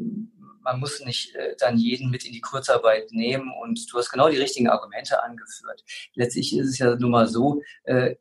man 0.62 0.80
muss 0.80 1.04
nicht 1.06 1.34
äh, 1.36 1.56
dann 1.58 1.78
jeden 1.78 2.12
mit 2.12 2.26
in 2.26 2.34
die 2.34 2.42
Kurzarbeit 2.42 3.12
nehmen 3.12 3.52
und 3.62 3.92
du 3.92 3.98
hast 3.98 4.12
genau 4.12 4.30
die 4.30 4.38
richtigen 4.38 4.68
Argumente 4.68 5.24
angeführt. 5.24 5.84
Letztlich 6.14 6.58
ist 6.58 6.70
es 6.70 6.78
ja 6.78 6.96
nun 6.96 7.12
mal 7.12 7.28
so, 7.28 7.62
äh, 7.84 8.16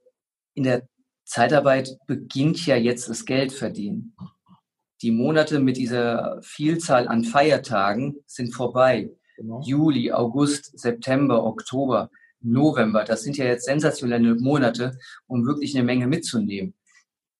in 0.55 0.65
der 0.65 0.89
Zeitarbeit 1.25 1.97
beginnt 2.07 2.65
ja 2.67 2.77
jetzt 2.77 3.09
das 3.09 3.25
Geldverdienen. 3.25 4.17
Die 5.03 5.11
Monate 5.11 5.59
mit 5.59 5.77
dieser 5.77 6.41
Vielzahl 6.43 7.09
an 7.09 7.25
Feiertagen 7.25 8.17
sind 8.27 8.55
vorbei. 8.55 9.11
Genau. 9.37 9.61
Juli, 9.65 10.13
August, 10.13 10.79
September, 10.79 11.45
Oktober, 11.45 12.11
November, 12.41 13.05
das 13.05 13.23
sind 13.23 13.37
ja 13.37 13.47
jetzt 13.47 13.65
sensationelle 13.65 14.35
Monate, 14.37 14.97
um 15.27 15.47
wirklich 15.47 15.75
eine 15.75 15.85
Menge 15.85 16.07
mitzunehmen. 16.07 16.75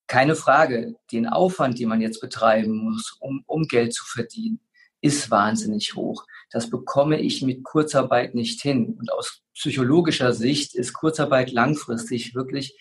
Keine 0.07 0.35
Frage, 0.35 0.97
den 1.13 1.27
Aufwand, 1.27 1.79
den 1.79 1.89
man 1.89 2.01
jetzt 2.01 2.21
betreiben 2.21 2.77
muss, 2.77 3.17
um, 3.21 3.45
um 3.47 3.65
Geld 3.65 3.95
zu 3.95 4.05
verdienen, 4.05 4.61
ist 5.01 5.31
wahnsinnig 5.31 5.95
hoch. 5.95 6.25
Das 6.51 6.71
bekomme 6.71 7.21
ich 7.21 7.43
mit 7.43 7.63
Kurzarbeit 7.63 8.35
nicht 8.35 8.63
hin. 8.63 8.97
Und 8.99 9.13
aus 9.13 9.43
psychologischer 9.55 10.33
Sicht 10.33 10.75
ist 10.75 10.95
Kurzarbeit 10.95 11.53
langfristig 11.53 12.35
wirklich 12.35 12.77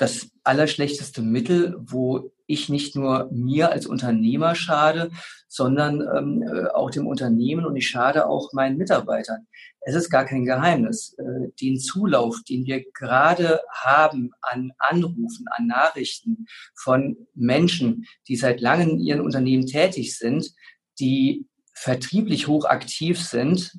das 0.00 0.30
allerschlechteste 0.44 1.20
Mittel, 1.20 1.76
wo 1.78 2.32
ich 2.46 2.70
nicht 2.70 2.96
nur 2.96 3.28
mir 3.30 3.70
als 3.70 3.86
Unternehmer 3.86 4.54
schade, 4.54 5.10
sondern 5.46 6.00
ähm, 6.00 6.42
äh, 6.42 6.68
auch 6.68 6.90
dem 6.90 7.06
Unternehmen 7.06 7.66
und 7.66 7.76
ich 7.76 7.88
schade 7.88 8.26
auch 8.26 8.52
meinen 8.54 8.78
Mitarbeitern. 8.78 9.46
Es 9.80 9.94
ist 9.94 10.08
gar 10.08 10.24
kein 10.24 10.46
Geheimnis. 10.46 11.14
Äh, 11.18 11.50
den 11.60 11.78
Zulauf, 11.78 12.38
den 12.48 12.64
wir 12.64 12.82
gerade 12.92 13.60
haben 13.72 14.30
an 14.40 14.72
Anrufen, 14.78 15.46
an 15.50 15.66
Nachrichten 15.66 16.46
von 16.74 17.16
Menschen, 17.34 18.06
die 18.26 18.36
seit 18.36 18.62
langem 18.62 18.90
in 18.90 19.00
ihren 19.00 19.20
Unternehmen 19.20 19.66
tätig 19.66 20.16
sind, 20.16 20.50
die 20.98 21.46
vertrieblich 21.74 22.48
hochaktiv 22.48 23.20
sind, 23.20 23.78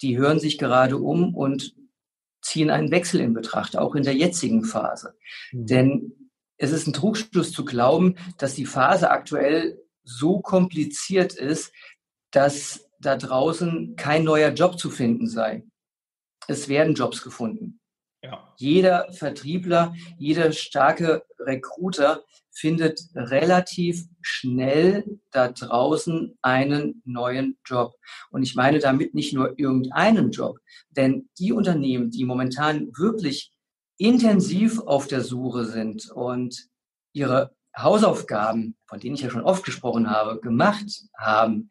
die 0.00 0.16
hören 0.16 0.40
sich 0.40 0.58
gerade 0.58 0.96
um 0.96 1.34
und 1.34 1.74
ziehen 2.44 2.70
einen 2.70 2.90
Wechsel 2.90 3.20
in 3.20 3.34
Betracht, 3.34 3.76
auch 3.76 3.94
in 3.94 4.04
der 4.04 4.14
jetzigen 4.14 4.64
Phase. 4.64 5.16
Mhm. 5.52 5.66
Denn 5.66 6.12
es 6.56 6.70
ist 6.70 6.86
ein 6.86 6.92
Trugschluss 6.92 7.52
zu 7.52 7.64
glauben, 7.64 8.16
dass 8.38 8.54
die 8.54 8.66
Phase 8.66 9.10
aktuell 9.10 9.82
so 10.04 10.40
kompliziert 10.40 11.34
ist, 11.34 11.72
dass 12.30 12.88
da 13.00 13.16
draußen 13.16 13.96
kein 13.96 14.24
neuer 14.24 14.50
Job 14.50 14.78
zu 14.78 14.90
finden 14.90 15.28
sei. 15.28 15.64
Es 16.46 16.68
werden 16.68 16.94
Jobs 16.94 17.22
gefunden. 17.22 17.80
Ja. 18.22 18.54
Jeder 18.56 19.12
Vertriebler, 19.12 19.94
jeder 20.18 20.52
starke 20.52 21.24
Recruiter 21.38 22.22
findet 22.54 23.00
relativ 23.14 24.04
schnell 24.22 25.04
da 25.30 25.48
draußen 25.48 26.38
einen 26.40 27.02
neuen 27.04 27.58
Job. 27.66 27.94
Und 28.30 28.42
ich 28.42 28.54
meine 28.54 28.78
damit 28.78 29.14
nicht 29.14 29.34
nur 29.34 29.58
irgendeinen 29.58 30.30
Job, 30.30 30.58
denn 30.90 31.28
die 31.38 31.52
Unternehmen, 31.52 32.10
die 32.10 32.24
momentan 32.24 32.88
wirklich 32.96 33.52
intensiv 33.98 34.80
auf 34.80 35.06
der 35.08 35.20
Suche 35.20 35.64
sind 35.64 36.10
und 36.10 36.68
ihre 37.12 37.54
Hausaufgaben, 37.76 38.76
von 38.86 39.00
denen 39.00 39.16
ich 39.16 39.22
ja 39.22 39.30
schon 39.30 39.42
oft 39.42 39.64
gesprochen 39.64 40.08
habe, 40.08 40.40
gemacht 40.40 40.86
haben, 41.18 41.68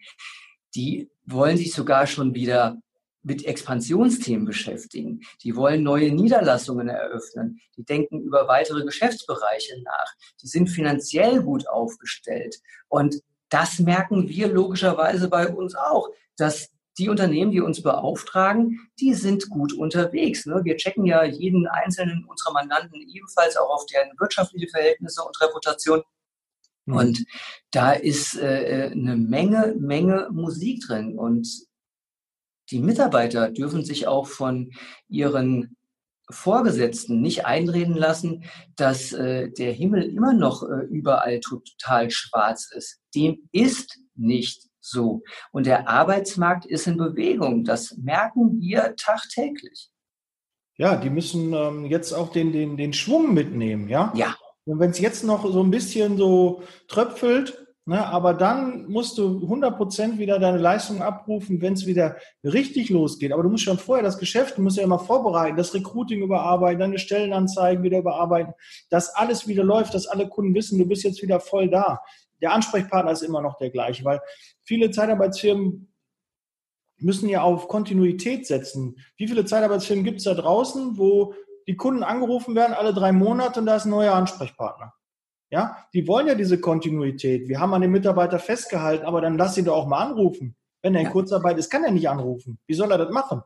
die 0.75 1.09
wollen 1.25 1.57
sich 1.57 1.73
sogar 1.73 2.07
schon 2.07 2.33
wieder 2.33 2.81
mit 3.23 3.45
Expansionsthemen 3.45 4.45
beschäftigen. 4.45 5.21
Die 5.41 5.55
wollen 5.55 5.83
neue 5.83 6.11
Niederlassungen 6.11 6.89
eröffnen. 6.89 7.59
Die 7.77 7.83
denken 7.83 8.21
über 8.21 8.47
weitere 8.47 8.83
Geschäftsbereiche 8.83 9.81
nach. 9.81 10.13
Die 10.41 10.47
sind 10.47 10.67
finanziell 10.69 11.41
gut 11.41 11.67
aufgestellt. 11.67 12.57
Und 12.89 13.21
das 13.49 13.79
merken 13.79 14.27
wir 14.27 14.47
logischerweise 14.47 15.29
bei 15.29 15.47
uns 15.47 15.75
auch, 15.75 16.09
dass 16.37 16.69
die 16.97 17.09
Unternehmen, 17.09 17.51
die 17.51 17.61
uns 17.61 17.81
beauftragen, 17.81 18.79
die 18.99 19.13
sind 19.13 19.49
gut 19.49 19.73
unterwegs. 19.73 20.45
Ne? 20.45 20.61
Wir 20.63 20.77
checken 20.77 21.05
ja 21.05 21.23
jeden 21.23 21.67
einzelnen 21.67 22.25
unserer 22.25 22.53
Mandanten 22.53 23.01
ebenfalls 23.01 23.57
auch 23.57 23.69
auf 23.69 23.85
deren 23.87 24.11
wirtschaftliche 24.19 24.67
Verhältnisse 24.67 25.23
und 25.23 25.39
Reputation. 25.41 26.03
Mhm. 26.85 26.95
Und 26.95 27.25
da 27.71 27.93
ist 27.93 28.37
äh, 28.37 28.87
äh, 28.87 28.91
eine 28.91 29.15
Menge, 29.15 29.75
Menge 29.79 30.29
Musik 30.31 30.85
drin. 30.85 31.17
Und 31.17 31.47
die 32.71 32.79
Mitarbeiter 32.79 33.49
dürfen 33.49 33.83
sich 33.85 34.07
auch 34.07 34.27
von 34.27 34.71
ihren 35.07 35.75
Vorgesetzten 36.29 37.21
nicht 37.21 37.45
einreden 37.45 37.95
lassen, 37.95 38.45
dass 38.75 39.13
äh, 39.13 39.49
der 39.51 39.73
Himmel 39.73 40.03
immer 40.03 40.33
noch 40.33 40.63
äh, 40.63 40.85
überall 40.85 41.39
total 41.39 42.09
schwarz 42.11 42.71
ist. 42.71 43.01
Dem 43.13 43.49
ist 43.51 43.99
nicht 44.15 44.69
so. 44.79 45.23
Und 45.51 45.65
der 45.65 45.89
Arbeitsmarkt 45.89 46.65
ist 46.65 46.87
in 46.87 46.97
Bewegung. 46.97 47.63
Das 47.63 47.97
merken 47.97 48.59
wir 48.59 48.95
tagtäglich. 48.97 49.89
Ja, 50.77 50.95
die 50.95 51.09
müssen 51.09 51.53
ähm, 51.53 51.85
jetzt 51.85 52.13
auch 52.13 52.31
den, 52.31 52.51
den, 52.51 52.77
den 52.77 52.93
Schwung 52.93 53.33
mitnehmen, 53.33 53.89
ja? 53.89 54.11
Ja. 54.15 54.35
Und 54.65 54.79
wenn 54.79 54.91
es 54.91 54.99
jetzt 54.99 55.23
noch 55.23 55.43
so 55.43 55.61
ein 55.61 55.71
bisschen 55.71 56.17
so 56.17 56.63
tröpfelt, 56.87 57.62
ne, 57.85 58.05
aber 58.05 58.33
dann 58.33 58.85
musst 58.87 59.17
du 59.17 59.39
100% 59.39 60.17
wieder 60.17 60.39
deine 60.39 60.57
Leistung 60.57 61.01
abrufen, 61.01 61.61
wenn 61.61 61.73
es 61.73 61.85
wieder 61.85 62.17
richtig 62.43 62.89
losgeht. 62.89 63.31
Aber 63.31 63.43
du 63.43 63.49
musst 63.49 63.63
schon 63.63 63.77
vorher 63.77 64.03
das 64.03 64.17
Geschäft, 64.17 64.57
du 64.57 64.61
musst 64.61 64.77
ja 64.77 64.83
immer 64.83 64.99
vorbereiten, 64.99 65.57
das 65.57 65.73
Recruiting 65.73 66.21
überarbeiten, 66.21 66.79
deine 66.79 66.99
Stellenanzeigen 66.99 67.83
wieder 67.83 67.99
überarbeiten, 67.99 68.53
dass 68.89 69.15
alles 69.15 69.47
wieder 69.47 69.63
läuft, 69.63 69.93
dass 69.93 70.07
alle 70.07 70.27
Kunden 70.27 70.55
wissen, 70.55 70.79
du 70.79 70.85
bist 70.85 71.03
jetzt 71.03 71.21
wieder 71.21 71.39
voll 71.39 71.69
da 71.69 71.99
der 72.43 72.51
Ansprechpartner 72.51 73.11
ist 73.11 73.21
immer 73.21 73.41
noch 73.41 73.57
der 73.57 73.69
gleiche, 73.69 74.03
weil 74.03 74.21
viele 74.63 74.91
Zeitarbeitsfirmen 74.91 75.93
müssen 76.97 77.29
ja 77.29 77.41
auf 77.41 77.69
Kontinuität 77.69 78.45
setzen. 78.45 78.97
Wie 79.15 79.29
viele 79.29 79.45
Zeitarbeitsfirmen 79.45 80.03
gibt 80.03 80.17
es 80.17 80.25
da 80.25 80.33
draußen, 80.33 80.97
wo 80.97 81.33
die 81.67 81.77
Kunden 81.77 82.03
angerufen 82.03 82.53
werden 82.53 82.73
alle 82.73 82.93
drei 82.93 83.13
Monate 83.13 83.61
und 83.61 83.65
da 83.65 83.77
ist 83.77 83.85
ein 83.85 83.91
neuer 83.91 84.13
Ansprechpartner? 84.13 84.93
Ja, 85.53 85.85
die 85.93 86.07
wollen 86.07 86.25
ja 86.25 86.33
diese 86.33 86.59
Kontinuität. 86.59 87.47
Wir 87.47 87.59
haben 87.59 87.75
an 87.75 87.81
den 87.83 87.91
Mitarbeiter 87.91 88.39
festgehalten, 88.39 89.05
aber 89.05 89.21
dann 89.21 89.37
lass 89.37 89.55
ihn 89.55 89.65
doch 89.65 89.75
auch 89.75 89.85
mal 89.85 90.03
anrufen. 90.03 90.55
Wenn 90.81 90.95
er 90.95 91.01
in 91.01 91.11
Kurzarbeit 91.11 91.59
ist, 91.59 91.69
kann 91.69 91.83
er 91.83 91.91
nicht 91.91 92.09
anrufen. 92.09 92.57
Wie 92.65 92.73
soll 92.73 92.91
er 92.91 92.97
das 92.97 93.11
machen? 93.11 93.43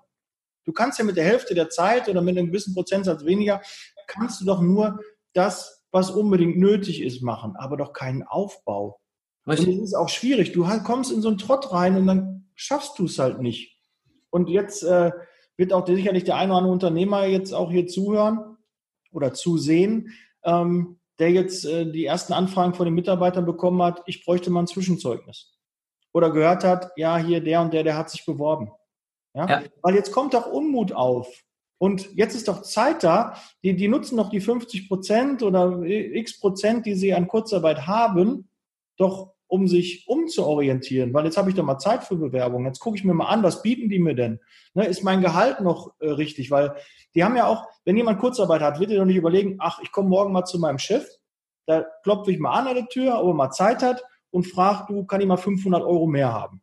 Du 0.63 0.71
kannst 0.71 0.99
ja 0.99 1.03
mit 1.03 1.17
der 1.17 1.25
Hälfte 1.25 1.53
der 1.53 1.69
Zeit 1.69 2.07
oder 2.07 2.21
mit 2.21 2.37
einem 2.37 2.47
gewissen 2.47 2.73
Prozentsatz 2.73 3.25
weniger, 3.25 3.61
kannst 4.07 4.39
du 4.39 4.45
doch 4.45 4.61
nur 4.61 5.01
das 5.33 5.83
was 5.91 6.09
unbedingt 6.09 6.57
nötig 6.57 7.01
ist, 7.01 7.23
machen, 7.23 7.57
aber 7.57 7.75
doch 7.75 7.91
keinen 7.91 8.23
Aufbau. 8.23 9.01
Richtig. 9.45 9.67
Und 9.67 9.73
es 9.73 9.89
ist 9.89 9.93
auch 9.93 10.07
schwierig. 10.07 10.53
Du 10.53 10.65
kommst 10.85 11.11
in 11.11 11.21
so 11.21 11.27
einen 11.27 11.37
Trott 11.37 11.73
rein 11.73 11.97
und 11.97 12.07
dann 12.07 12.49
schaffst 12.55 12.97
du 12.99 13.05
es 13.05 13.19
halt 13.19 13.41
nicht. 13.41 13.81
Und 14.29 14.47
jetzt 14.47 14.81
äh, 14.83 15.11
wird 15.57 15.73
auch 15.73 15.85
sicherlich 15.85 16.23
der 16.23 16.37
eine 16.37 16.53
oder 16.53 16.59
andere 16.59 16.73
Unternehmer 16.73 17.25
jetzt 17.25 17.51
auch 17.51 17.69
hier 17.69 17.85
zuhören 17.85 18.55
oder 19.11 19.33
zusehen, 19.33 20.13
ähm, 20.45 20.97
der 21.19 21.31
jetzt 21.31 21.65
äh, 21.65 21.91
die 21.91 22.05
ersten 22.05 22.33
Anfragen 22.33 22.73
von 22.73 22.85
den 22.85 22.93
Mitarbeitern 22.93 23.45
bekommen 23.45 23.81
hat, 23.81 24.03
ich 24.05 24.23
bräuchte 24.23 24.49
mal 24.49 24.61
ein 24.61 24.67
Zwischenzeugnis. 24.67 25.57
Oder 26.13 26.31
gehört 26.31 26.63
hat, 26.63 26.91
ja, 26.95 27.17
hier 27.17 27.41
der 27.41 27.61
und 27.61 27.73
der, 27.73 27.83
der 27.83 27.97
hat 27.97 28.09
sich 28.09 28.25
beworben. 28.25 28.71
Ja? 29.33 29.47
ja. 29.47 29.63
Weil 29.81 29.95
jetzt 29.95 30.11
kommt 30.11 30.33
doch 30.33 30.47
Unmut 30.47 30.91
auf. 30.91 31.27
Und 31.79 32.15
jetzt 32.15 32.35
ist 32.35 32.47
doch 32.47 32.63
Zeit 32.63 33.03
da, 33.03 33.37
die, 33.63 33.75
die 33.75 33.87
nutzen 33.87 34.17
doch 34.17 34.29
die 34.29 34.39
50 34.39 34.87
Prozent 34.87 35.43
oder 35.43 35.83
x 35.83 36.39
Prozent, 36.39 36.85
die 36.87 36.95
sie 36.95 37.13
an 37.13 37.27
Kurzarbeit 37.27 37.85
haben, 37.85 38.49
doch 38.97 39.35
um 39.47 39.67
sich 39.67 40.05
umzuorientieren, 40.07 41.13
weil 41.13 41.25
jetzt 41.25 41.37
habe 41.37 41.49
ich 41.49 41.55
doch 41.55 41.63
mal 41.63 41.77
Zeit 41.77 42.03
für 42.03 42.17
Bewerbung. 42.17 42.65
Jetzt 42.65 42.79
gucke 42.79 42.97
ich 42.97 43.03
mir 43.03 43.13
mal 43.13 43.27
an, 43.27 43.43
was 43.43 43.61
bieten 43.61 43.89
die 43.89 43.99
mir 43.99 44.13
denn? 44.13 44.39
Ne, 44.73 44.85
ist 44.85 45.03
mein 45.03 45.21
Gehalt 45.21 45.61
noch 45.61 45.93
äh, 45.99 46.09
richtig? 46.09 46.51
Weil 46.51 46.75
die 47.15 47.23
haben 47.23 47.35
ja 47.37 47.47
auch, 47.47 47.65
wenn 47.85 47.97
jemand 47.97 48.19
Kurzarbeit 48.19 48.61
hat, 48.61 48.79
wird 48.79 48.91
er 48.91 48.99
doch 48.99 49.05
nicht 49.05 49.15
überlegen, 49.15 49.57
ach, 49.59 49.79
ich 49.81 49.91
komme 49.91 50.09
morgen 50.09 50.33
mal 50.33 50.45
zu 50.45 50.59
meinem 50.59 50.79
Chef, 50.79 51.07
da 51.65 51.85
klopfe 52.03 52.31
ich 52.31 52.39
mal 52.39 52.51
an 52.51 52.67
an 52.67 52.75
der 52.75 52.87
Tür, 52.87 53.21
ob 53.21 53.27
er 53.27 53.33
mal 53.33 53.51
Zeit 53.51 53.81
hat 53.81 54.03
und 54.31 54.45
fragt, 54.45 54.89
du, 54.89 55.05
kann 55.05 55.21
ich 55.21 55.27
mal 55.27 55.37
500 55.37 55.83
Euro 55.83 56.07
mehr 56.07 56.33
haben? 56.33 56.61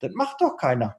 Das 0.00 0.12
macht 0.14 0.40
doch 0.40 0.56
keiner. 0.56 0.96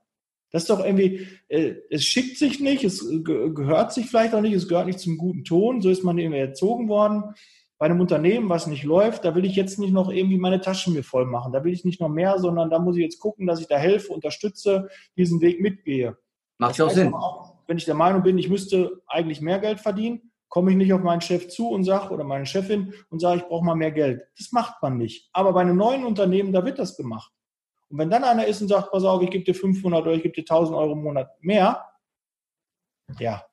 Das 0.52 0.64
ist 0.64 0.70
doch 0.70 0.84
irgendwie, 0.84 1.28
äh, 1.48 1.76
es 1.90 2.04
schickt 2.04 2.38
sich 2.38 2.60
nicht, 2.60 2.84
es 2.84 3.08
gehört 3.24 3.94
sich 3.94 4.08
vielleicht 4.08 4.34
auch 4.34 4.42
nicht, 4.42 4.54
es 4.54 4.68
gehört 4.68 4.88
nicht 4.88 5.00
zum 5.00 5.18
guten 5.18 5.44
Ton, 5.44 5.82
so 5.82 5.90
ist 5.90 6.04
man 6.04 6.18
irgendwie 6.18 6.40
erzogen 6.40 6.90
worden. 6.90 7.34
Bei 7.82 7.88
einem 7.88 8.00
Unternehmen, 8.00 8.48
was 8.48 8.68
nicht 8.68 8.84
läuft, 8.84 9.26
da 9.26 9.34
will 9.34 9.44
ich 9.44 9.56
jetzt 9.56 9.80
nicht 9.80 9.92
noch 9.92 10.12
irgendwie 10.12 10.38
meine 10.38 10.62
Taschen 10.62 10.94
mir 10.94 11.04
voll 11.04 11.26
machen. 11.26 11.52
Da 11.52 11.64
will 11.64 11.74
ich 11.74 11.84
nicht 11.84 12.00
noch 12.00 12.10
mehr, 12.10 12.38
sondern 12.38 12.70
da 12.70 12.78
muss 12.78 12.96
ich 12.96 13.02
jetzt 13.02 13.18
gucken, 13.18 13.48
dass 13.48 13.60
ich 13.60 13.66
da 13.66 13.76
helfe, 13.76 14.14
unterstütze, 14.14 14.88
diesen 15.18 15.42
Weg 15.42 15.60
mitgehe. 15.60 16.16
Macht 16.60 16.78
ja 16.78 16.86
auch 16.86 16.92
Sinn. 16.92 17.12
Auch, 17.12 17.56
wenn 17.66 17.80
ich 17.80 17.86
der 17.86 17.96
Meinung 17.96 18.22
bin, 18.22 18.38
ich 18.38 18.50
müsste 18.50 19.02
eigentlich 19.08 19.42
mehr 19.42 19.58
Geld 19.58 19.80
verdienen, 19.80 20.32
komme 20.48 20.70
ich 20.70 20.78
nicht 20.78 20.94
auf 20.94 21.02
meinen 21.02 21.22
Chef 21.22 21.48
zu 21.48 21.70
und 21.70 21.84
sage, 21.84 22.14
oder 22.14 22.24
meine 22.24 22.46
Chefin 22.46 22.94
und 23.10 23.20
sage, 23.20 23.40
ich 23.42 23.48
brauche 23.48 23.66
mal 23.66 23.74
mehr 23.74 23.92
Geld. 23.92 24.28
Das 24.38 24.52
macht 24.52 24.80
man 24.84 25.00
nicht. 25.00 25.32
Aber 25.34 25.52
bei 25.52 25.62
einem 25.62 25.76
neuen 25.76 26.06
Unternehmen, 26.06 26.54
da 26.54 26.64
wird 26.64 26.78
das 26.78 26.96
gemacht. 26.96 27.32
Und 27.90 27.98
wenn 27.98 28.12
dann 28.12 28.24
einer 28.24 28.46
ist 28.46 28.62
und 28.62 28.68
sagt, 28.68 28.92
pass 28.92 29.04
auf, 29.04 29.24
ich 29.24 29.32
gebe 29.32 29.44
dir 29.44 29.56
500 29.56 30.04
oder 30.04 30.14
ich 30.14 30.22
gebe 30.22 30.36
dir 30.36 30.42
1000 30.42 30.78
Euro 30.78 30.92
im 30.92 31.02
Monat 31.02 31.32
mehr, 31.42 31.84
ja, 33.18 33.44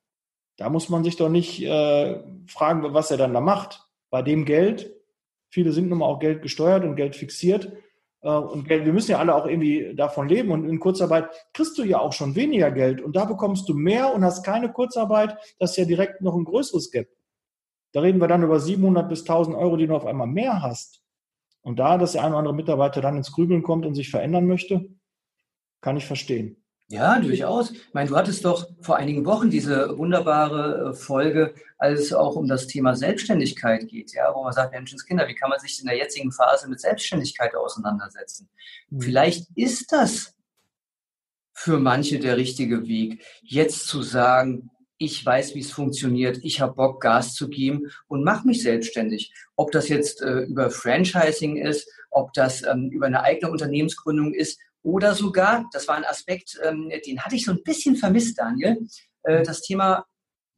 da 0.59 0.69
muss 0.69 0.91
man 0.91 1.03
sich 1.03 1.17
doch 1.17 1.31
nicht 1.31 1.63
äh, 1.63 2.23
fragen, 2.47 2.93
was 2.93 3.11
er 3.11 3.17
dann 3.17 3.33
da 3.33 3.41
macht. 3.41 3.88
Bei 4.11 4.23
dem 4.23 4.45
Geld, 4.45 4.95
viele 5.51 5.73
sind 5.73 5.89
nun 5.89 5.99
mal 5.99 6.07
auch 6.07 6.21
Geld 6.21 6.43
gesteuert 6.43 6.85
und 6.85 6.97
Geld 6.97 7.17
fixiert. 7.17 7.73
Äh, 8.23 8.31
und 8.31 8.69
Geld, 8.69 8.85
wir 8.85 8.93
müssen 8.93 9.13
ja 9.13 9.19
alle 9.19 9.35
auch 9.35 9.47
irgendwie 9.47 9.95
davon 9.95 10.29
leben. 10.29 10.51
Und 10.51 10.69
in 10.69 10.81
Kurzarbeit 10.81 11.29
kriegst 11.53 11.79
du 11.79 11.85
ja 11.85 11.99
auch 11.99 12.13
schon 12.13 12.35
weniger 12.35 12.71
Geld. 12.71 13.01
Und 13.01 13.17
da 13.17 13.25
bekommst 13.25 13.69
du 13.69 13.75
mehr 13.75 14.15
und 14.15 14.25
hast 14.25 14.45
keine 14.45 14.73
Kurzarbeit. 14.73 15.37
Das 15.59 15.73
ist 15.73 15.77
ja 15.77 15.85
direkt 15.85 16.21
noch 16.21 16.35
ein 16.35 16.45
größeres 16.45 16.91
Gap. 16.91 17.09
Da 17.93 18.01
reden 18.01 18.21
wir 18.21 18.29
dann 18.29 18.43
über 18.43 18.61
700 18.61 19.09
bis 19.09 19.21
1000 19.21 19.57
Euro, 19.57 19.77
die 19.77 19.87
du 19.87 19.95
auf 19.95 20.07
einmal 20.07 20.27
mehr 20.27 20.63
hast. 20.63 21.03
Und 21.63 21.79
da, 21.79 21.99
dass 21.99 22.13
der 22.13 22.23
eine 22.23 22.31
oder 22.31 22.39
andere 22.39 22.55
Mitarbeiter 22.55 23.01
dann 23.01 23.17
ins 23.17 23.33
Grübeln 23.33 23.63
kommt 23.63 23.87
und 23.87 23.95
sich 23.95 24.11
verändern 24.11 24.47
möchte, 24.47 24.89
kann 25.81 25.97
ich 25.97 26.07
verstehen. 26.07 26.63
Ja, 26.91 27.19
durchaus. 27.19 27.71
Ich 27.71 27.93
meine, 27.93 28.09
du 28.09 28.17
hattest 28.17 28.47
doch 28.47 28.67
vor 28.81 28.97
einigen 28.97 29.27
Wochen 29.27 29.51
diese 29.51 29.99
wunderbare 29.99 30.91
äh, 30.91 30.95
Folge, 30.95 31.55
als 31.77 32.01
es 32.01 32.13
auch 32.15 32.35
um 32.35 32.49
das 32.49 32.67
Thema 32.67 32.97
Selbstständigkeit 32.97 33.87
geht, 33.89 34.15
ja, 34.15 34.35
wo 34.35 34.43
man 34.43 34.55
sagt, 34.55 34.73
Menschenskinder, 34.73 35.29
wie 35.29 35.35
kann 35.35 35.51
man 35.51 35.61
sich 35.61 35.79
in 35.81 35.87
der 35.87 35.99
jetzigen 35.99 36.33
Phase 36.33 36.67
mit 36.67 36.81
Selbstständigkeit 36.81 37.55
auseinandersetzen? 37.55 38.49
Mhm. 38.89 39.03
Vielleicht 39.03 39.49
ist 39.55 39.93
das 39.93 40.35
für 41.53 41.79
manche 41.79 42.21
der 42.21 42.39
richtige 42.39 42.89
Weg, 42.89 43.23
jetzt 43.43 43.87
zu 43.87 44.01
sagen, 44.01 44.71
ich 44.97 45.25
weiß, 45.25 45.55
wie 45.55 45.61
es 45.61 45.71
funktioniert, 45.71 46.39
ich 46.43 46.63
habe 46.63 46.75
Bock, 46.75 47.03
Gas 47.03 47.35
zu 47.35 47.49
geben 47.49 47.91
und 48.09 48.25
mache 48.25 48.47
mich 48.47 48.63
selbstständig. 48.63 49.33
Ob 49.57 49.73
das 49.73 49.89
jetzt 49.89 50.23
äh, 50.23 50.41
über 50.41 50.71
Franchising 50.71 51.59
ist, 51.59 51.87
ob 52.11 52.33
das 52.33 52.63
ähm, 52.63 52.89
über 52.91 53.07
eine 53.07 53.23
eigene 53.23 53.53
Unternehmensgründung 53.53 54.33
ist 54.33 54.59
oder 54.83 55.15
sogar, 55.15 55.69
das 55.73 55.89
war 55.89 55.97
ein 55.97 56.05
Aspekt, 56.05 56.59
ähm, 56.65 56.91
den 57.07 57.21
hatte 57.21 57.37
ich 57.37 57.45
so 57.45 57.53
ein 57.53 57.63
bisschen 57.63 57.97
vermisst, 57.97 58.39
Daniel, 58.39 58.79
äh, 59.25 59.43
das 59.43 59.63
Thema 59.63 60.07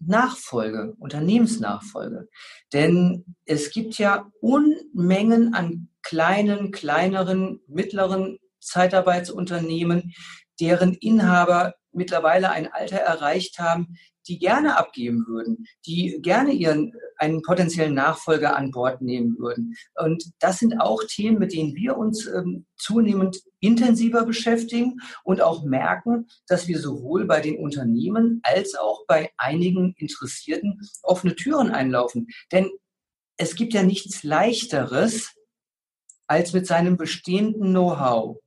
Nachfolge, 0.00 0.94
Unternehmensnachfolge. 0.98 2.28
Denn 2.72 3.36
es 3.44 3.70
gibt 3.70 3.98
ja 3.98 4.30
Unmengen 4.40 5.54
an 5.54 5.88
kleinen, 6.02 6.70
kleineren, 6.70 7.60
mittleren 7.66 8.38
Zeitarbeitsunternehmen, 8.60 10.14
deren 10.58 10.94
Inhaber 10.94 11.74
mittlerweile 11.92 12.50
ein 12.50 12.72
Alter 12.72 12.98
erreicht 12.98 13.58
haben, 13.58 13.96
die 14.30 14.38
gerne 14.38 14.78
abgeben 14.78 15.26
würden, 15.26 15.66
die 15.84 16.20
gerne 16.22 16.52
ihren 16.52 16.92
einen 17.16 17.42
potenziellen 17.42 17.94
Nachfolger 17.94 18.56
an 18.56 18.70
Bord 18.70 19.02
nehmen 19.02 19.36
würden. 19.38 19.74
Und 19.96 20.24
das 20.38 20.58
sind 20.58 20.80
auch 20.80 21.02
Themen, 21.02 21.38
mit 21.38 21.52
denen 21.52 21.74
wir 21.74 21.96
uns 21.96 22.26
ähm, 22.26 22.64
zunehmend 22.76 23.42
intensiver 23.58 24.24
beschäftigen 24.24 25.00
und 25.24 25.42
auch 25.42 25.64
merken, 25.64 26.28
dass 26.46 26.68
wir 26.68 26.78
sowohl 26.78 27.26
bei 27.26 27.40
den 27.40 27.58
Unternehmen 27.58 28.40
als 28.44 28.76
auch 28.76 29.04
bei 29.06 29.30
einigen 29.36 29.94
Interessierten 29.96 30.80
offene 31.02 31.34
Türen 31.34 31.72
einlaufen. 31.72 32.28
Denn 32.52 32.70
es 33.36 33.56
gibt 33.56 33.74
ja 33.74 33.82
nichts 33.82 34.22
leichteres, 34.22 35.34
als 36.28 36.52
mit 36.52 36.68
seinem 36.68 36.96
bestehenden 36.96 37.70
Know-how 37.70 38.38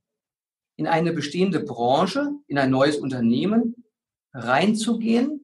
in 0.76 0.86
eine 0.86 1.12
bestehende 1.12 1.60
Branche, 1.60 2.30
in 2.46 2.56
ein 2.56 2.70
neues 2.70 2.96
Unternehmen 2.96 3.84
reinzugehen, 4.32 5.43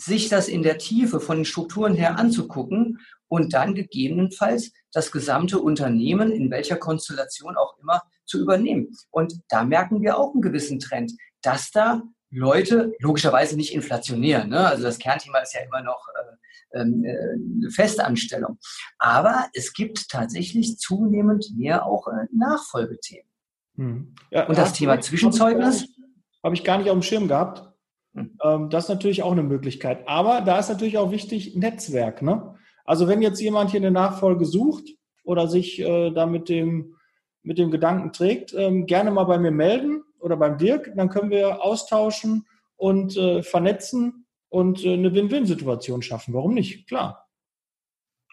sich 0.00 0.28
das 0.28 0.48
in 0.48 0.62
der 0.62 0.78
Tiefe 0.78 1.20
von 1.20 1.38
den 1.38 1.44
Strukturen 1.44 1.94
her 1.94 2.18
anzugucken 2.18 3.00
und 3.26 3.52
dann 3.52 3.74
gegebenenfalls 3.74 4.72
das 4.92 5.12
gesamte 5.12 5.58
Unternehmen 5.58 6.30
in 6.30 6.50
welcher 6.50 6.76
Konstellation 6.76 7.56
auch 7.56 7.76
immer 7.78 8.02
zu 8.24 8.40
übernehmen. 8.40 8.88
Und 9.10 9.34
da 9.48 9.64
merken 9.64 10.00
wir 10.00 10.16
auch 10.16 10.32
einen 10.32 10.42
gewissen 10.42 10.78
Trend, 10.78 11.12
dass 11.42 11.70
da 11.70 12.02
Leute, 12.30 12.92
logischerweise 13.00 13.56
nicht 13.56 13.74
inflationär, 13.74 14.44
ne? 14.44 14.66
also 14.66 14.82
das 14.82 14.98
Kernthema 14.98 15.38
ist 15.38 15.54
ja 15.54 15.60
immer 15.62 15.82
noch 15.82 16.06
äh, 16.08 16.80
ähm, 16.80 17.02
äh, 17.02 17.10
eine 17.10 17.70
Festanstellung, 17.70 18.58
aber 18.98 19.48
es 19.54 19.72
gibt 19.72 20.10
tatsächlich 20.10 20.76
zunehmend 20.76 21.46
mehr 21.56 21.86
auch 21.86 22.06
äh, 22.08 22.26
Nachfolgethemen. 22.32 23.30
Hm. 23.76 24.14
Ja, 24.30 24.46
Und 24.46 24.58
das 24.58 24.74
Thema 24.74 25.00
Zwischenzeugnis? 25.00 25.88
Habe 26.44 26.54
ich 26.54 26.64
gar 26.64 26.78
nicht 26.78 26.90
auf 26.90 26.98
dem 26.98 27.02
Schirm 27.02 27.28
gehabt. 27.28 27.72
Hm. 28.14 28.38
Ähm, 28.42 28.70
das 28.70 28.84
ist 28.84 28.90
natürlich 28.90 29.22
auch 29.22 29.32
eine 29.32 29.42
Möglichkeit. 29.42 30.06
Aber 30.06 30.40
da 30.40 30.58
ist 30.58 30.68
natürlich 30.68 30.98
auch 30.98 31.10
wichtig 31.10 31.56
Netzwerk. 31.56 32.22
Ne? 32.22 32.54
Also 32.84 33.08
wenn 33.08 33.22
jetzt 33.22 33.40
jemand 33.40 33.70
hier 33.70 33.80
eine 33.80 33.90
Nachfolge 33.90 34.44
sucht 34.44 34.88
oder 35.24 35.48
sich 35.48 35.80
äh, 35.80 36.10
da 36.10 36.26
mit 36.26 36.48
dem, 36.48 36.96
mit 37.42 37.58
dem 37.58 37.70
Gedanken 37.70 38.12
trägt, 38.12 38.54
ähm, 38.54 38.86
gerne 38.86 39.10
mal 39.10 39.24
bei 39.24 39.38
mir 39.38 39.50
melden 39.50 40.02
oder 40.20 40.36
beim 40.36 40.58
Dirk. 40.58 40.92
Dann 40.96 41.08
können 41.08 41.30
wir 41.30 41.62
austauschen 41.62 42.46
und 42.76 43.16
äh, 43.16 43.42
vernetzen 43.42 44.26
und 44.48 44.84
äh, 44.84 44.94
eine 44.94 45.14
Win-Win-Situation 45.14 46.02
schaffen. 46.02 46.34
Warum 46.34 46.54
nicht? 46.54 46.88
Klar. 46.88 47.27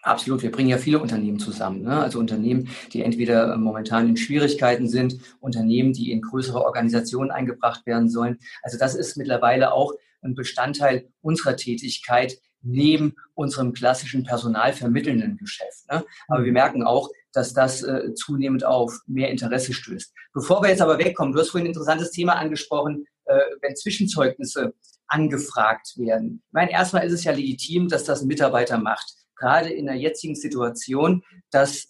Absolut, 0.06 0.42
wir 0.42 0.52
bringen 0.52 0.68
ja 0.68 0.78
viele 0.78 1.00
Unternehmen 1.00 1.40
zusammen. 1.40 1.82
Ne? 1.82 2.00
Also 2.00 2.20
Unternehmen, 2.20 2.68
die 2.92 3.02
entweder 3.02 3.52
äh, 3.52 3.56
momentan 3.56 4.08
in 4.08 4.16
Schwierigkeiten 4.16 4.88
sind, 4.88 5.18
Unternehmen, 5.40 5.92
die 5.92 6.12
in 6.12 6.22
größere 6.22 6.64
Organisationen 6.64 7.32
eingebracht 7.32 7.86
werden 7.86 8.08
sollen. 8.08 8.38
Also 8.62 8.78
das 8.78 8.94
ist 8.94 9.16
mittlerweile 9.16 9.72
auch 9.72 9.94
ein 10.22 10.36
Bestandteil 10.36 11.08
unserer 11.22 11.56
Tätigkeit 11.56 12.38
neben 12.62 13.16
unserem 13.34 13.72
klassischen 13.72 14.22
personalvermittelnden 14.22 15.38
Geschäft. 15.38 15.90
Ne? 15.90 16.04
Aber 16.28 16.44
wir 16.44 16.52
merken 16.52 16.84
auch, 16.84 17.10
dass 17.32 17.52
das 17.52 17.82
äh, 17.82 18.14
zunehmend 18.14 18.64
auf 18.64 19.00
mehr 19.08 19.30
Interesse 19.30 19.72
stößt. 19.72 20.14
Bevor 20.32 20.62
wir 20.62 20.70
jetzt 20.70 20.82
aber 20.82 20.98
wegkommen, 20.98 21.34
du 21.34 21.40
hast 21.40 21.50
vorhin 21.50 21.66
ein 21.66 21.70
interessantes 21.70 22.12
Thema 22.12 22.34
angesprochen, 22.34 23.06
äh, 23.24 23.40
wenn 23.60 23.74
Zwischenzeugnisse 23.74 24.72
angefragt 25.08 25.98
werden. 25.98 26.44
Ich 26.46 26.52
meine, 26.52 26.70
erstmal 26.70 27.04
ist 27.04 27.12
es 27.12 27.24
ja 27.24 27.32
legitim, 27.32 27.88
dass 27.88 28.04
das 28.04 28.22
ein 28.22 28.28
Mitarbeiter 28.28 28.78
macht 28.78 29.25
gerade 29.36 29.70
in 29.70 29.86
der 29.86 29.96
jetzigen 29.96 30.34
Situation, 30.34 31.22
dass 31.50 31.88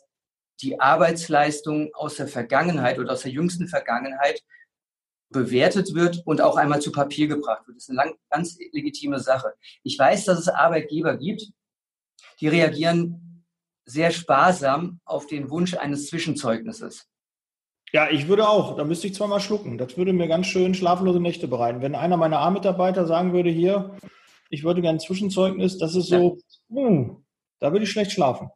die 0.61 0.81
Arbeitsleistung 0.81 1.91
aus 1.95 2.17
der 2.17 2.29
Vergangenheit 2.29 2.99
oder 2.99 3.13
aus 3.13 3.23
der 3.23 3.33
jüngsten 3.33 3.69
Vergangenheit 3.69 4.43
bewertet 5.31 5.95
wird 5.95 6.23
und 6.25 6.41
auch 6.41 6.57
einmal 6.57 6.81
zu 6.81 6.93
Papier 6.93 7.27
gebracht 7.27 7.67
wird. 7.67 7.77
Das 7.77 7.85
ist 7.85 7.91
eine 7.91 7.97
lang, 7.97 8.15
ganz 8.31 8.59
legitime 8.73 9.19
Sache. 9.21 9.55
Ich 9.83 9.99
weiß, 9.99 10.25
dass 10.25 10.39
es 10.39 10.49
Arbeitgeber 10.49 11.17
gibt, 11.17 11.53
die 12.41 12.49
reagieren 12.49 13.45
sehr 13.85 14.11
sparsam 14.11 15.01
auf 15.05 15.27
den 15.27 15.51
Wunsch 15.51 15.75
eines 15.75 16.09
Zwischenzeugnisses. 16.09 17.09
Ja, 17.93 18.11
ich 18.11 18.29
würde 18.29 18.49
auch. 18.49 18.77
Da 18.77 18.85
müsste 18.85 19.07
ich 19.07 19.15
zweimal 19.15 19.41
schlucken. 19.41 19.79
Das 19.79 19.97
würde 19.97 20.13
mir 20.13 20.27
ganz 20.27 20.47
schön 20.47 20.75
schlaflose 20.75 21.21
Nächte 21.21 21.49
bereiten. 21.49 21.83
Wenn 21.83 21.95
einer 21.95 22.17
meiner 22.17 22.41
A-Mitarbeiter 22.41 23.07
sagen 23.07 23.33
würde, 23.33 23.51
hier, 23.51 23.97
ich 24.51 24.65
würde 24.65 24.83
gerne 24.83 24.97
ein 24.97 25.01
Zwischenzeugnis, 25.01 25.79
das 25.79 25.95
ist 25.95 26.09
so, 26.09 26.39
ja. 26.69 26.83
hm, 26.83 27.26
da 27.61 27.73
würde 27.73 27.85
ich 27.85 27.91
schlecht 27.91 28.13
schlafen. 28.13 28.51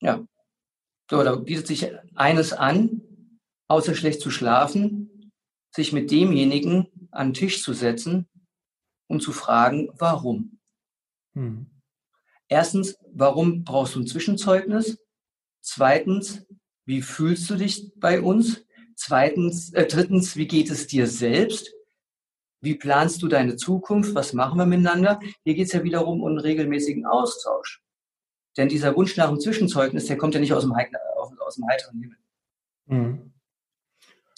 Ja. 0.00 0.26
So, 1.10 1.22
da 1.22 1.36
bietet 1.36 1.66
sich 1.66 1.90
eines 2.14 2.52
an, 2.52 3.02
außer 3.68 3.94
schlecht 3.94 4.20
zu 4.20 4.30
schlafen, 4.30 5.32
sich 5.70 5.92
mit 5.92 6.10
demjenigen 6.10 7.08
an 7.10 7.28
den 7.28 7.34
Tisch 7.34 7.62
zu 7.62 7.72
setzen 7.72 8.28
und 9.08 9.22
zu 9.22 9.32
fragen, 9.32 9.90
warum. 9.98 10.58
Hm. 11.34 11.66
Erstens, 12.48 12.96
warum 13.12 13.64
brauchst 13.64 13.94
du 13.94 14.00
ein 14.00 14.06
Zwischenzeugnis? 14.06 14.98
Zweitens, 15.60 16.46
wie 16.84 17.02
fühlst 17.02 17.48
du 17.50 17.56
dich 17.56 17.90
bei 17.96 18.20
uns? 18.20 18.64
Zweitens, 18.96 19.72
äh, 19.72 19.86
drittens, 19.86 20.36
wie 20.36 20.46
geht 20.46 20.70
es 20.70 20.86
dir 20.86 21.06
selbst? 21.06 21.74
Wie 22.60 22.76
planst 22.76 23.22
du 23.22 23.28
deine 23.28 23.56
Zukunft? 23.56 24.14
Was 24.14 24.32
machen 24.32 24.58
wir 24.58 24.66
miteinander? 24.66 25.20
Hier 25.44 25.54
geht 25.54 25.66
es 25.66 25.72
ja 25.72 25.84
wiederum 25.84 26.22
um 26.22 26.28
einen 26.28 26.38
regelmäßigen 26.38 27.04
Austausch. 27.04 27.83
Denn 28.56 28.68
dieser 28.68 28.94
Wunsch 28.96 29.16
nach 29.16 29.28
dem 29.28 29.40
Zwischenzeugnis, 29.40 30.06
der 30.06 30.16
kommt 30.16 30.34
ja 30.34 30.40
nicht 30.40 30.52
aus 30.52 30.62
dem, 30.62 30.72
aus 30.72 31.54
dem 31.54 31.66
heiteren 31.66 32.00
Himmel. 32.00 32.16
Mhm. 32.86 33.32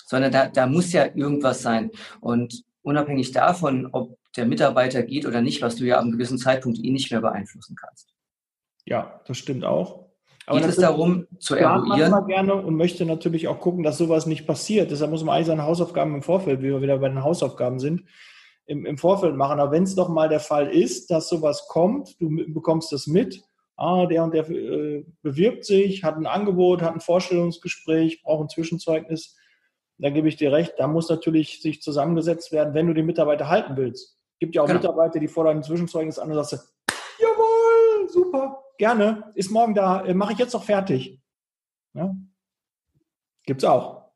Sondern 0.06 0.32
da, 0.32 0.48
da 0.48 0.66
muss 0.66 0.92
ja 0.92 1.06
irgendwas 1.06 1.62
sein. 1.62 1.90
Und 2.20 2.64
unabhängig 2.82 3.32
davon, 3.32 3.88
ob 3.92 4.16
der 4.36 4.46
Mitarbeiter 4.46 5.02
geht 5.02 5.26
oder 5.26 5.40
nicht, 5.40 5.62
was 5.62 5.76
du 5.76 5.84
ja 5.84 5.98
einem 5.98 6.12
gewissen 6.12 6.38
Zeitpunkt 6.38 6.78
eh 6.78 6.90
nicht 6.90 7.10
mehr 7.10 7.20
beeinflussen 7.20 7.76
kannst. 7.76 8.14
Ja, 8.84 9.20
das 9.26 9.38
stimmt 9.38 9.64
auch. 9.64 10.06
Aber 10.46 10.60
geht 10.60 10.68
es 10.68 10.76
darum, 10.76 11.26
zu 11.40 11.56
eruieren? 11.56 12.12
Man 12.12 12.26
gerne 12.28 12.54
und 12.54 12.76
möchte 12.76 13.04
natürlich 13.04 13.48
auch 13.48 13.58
gucken, 13.58 13.82
dass 13.82 13.98
sowas 13.98 14.26
nicht 14.26 14.46
passiert. 14.46 14.92
Deshalb 14.92 15.10
muss 15.10 15.24
man 15.24 15.34
eigentlich 15.34 15.48
seine 15.48 15.64
Hausaufgaben 15.64 16.14
im 16.14 16.22
Vorfeld, 16.22 16.60
wie 16.60 16.68
wir 16.68 16.80
wieder 16.80 16.98
bei 16.98 17.08
den 17.08 17.24
Hausaufgaben 17.24 17.80
sind, 17.80 18.04
im, 18.66 18.86
im 18.86 18.96
Vorfeld 18.96 19.34
machen. 19.34 19.58
Aber 19.58 19.72
wenn 19.72 19.82
es 19.82 19.96
doch 19.96 20.08
mal 20.08 20.28
der 20.28 20.38
Fall 20.38 20.68
ist, 20.68 21.10
dass 21.10 21.28
sowas 21.28 21.66
kommt, 21.68 22.20
du 22.20 22.30
bekommst 22.52 22.92
das 22.92 23.08
mit, 23.08 23.42
ah, 23.76 24.06
der 24.06 24.24
und 24.24 24.34
der 24.34 24.48
äh, 24.48 25.04
bewirbt 25.22 25.64
sich, 25.64 26.02
hat 26.02 26.16
ein 26.16 26.26
Angebot, 26.26 26.82
hat 26.82 26.94
ein 26.94 27.00
Vorstellungsgespräch, 27.00 28.22
braucht 28.22 28.44
ein 28.44 28.48
Zwischenzeugnis, 28.48 29.36
dann 29.98 30.14
gebe 30.14 30.28
ich 30.28 30.36
dir 30.36 30.52
recht, 30.52 30.74
da 30.78 30.86
muss 30.86 31.08
natürlich 31.08 31.60
sich 31.62 31.80
zusammengesetzt 31.80 32.52
werden, 32.52 32.74
wenn 32.74 32.86
du 32.86 32.94
den 32.94 33.06
Mitarbeiter 33.06 33.48
halten 33.48 33.76
willst. 33.76 34.18
Es 34.34 34.38
gibt 34.40 34.54
ja 34.54 34.62
auch 34.62 34.66
genau. 34.66 34.80
Mitarbeiter, 34.80 35.18
die 35.18 35.28
fordern 35.28 35.58
ein 35.58 35.62
Zwischenzeugnis 35.62 36.18
an 36.18 36.30
und 36.30 36.44
sagst, 36.44 36.74
jawohl, 37.18 38.08
super, 38.08 38.62
gerne, 38.78 39.30
ist 39.34 39.50
morgen 39.50 39.74
da, 39.74 40.04
äh, 40.04 40.14
mache 40.14 40.32
ich 40.32 40.38
jetzt 40.38 40.52
noch 40.52 40.64
fertig. 40.64 41.20
Ja? 41.94 42.14
Gibt's 43.44 43.64
auch. 43.64 44.06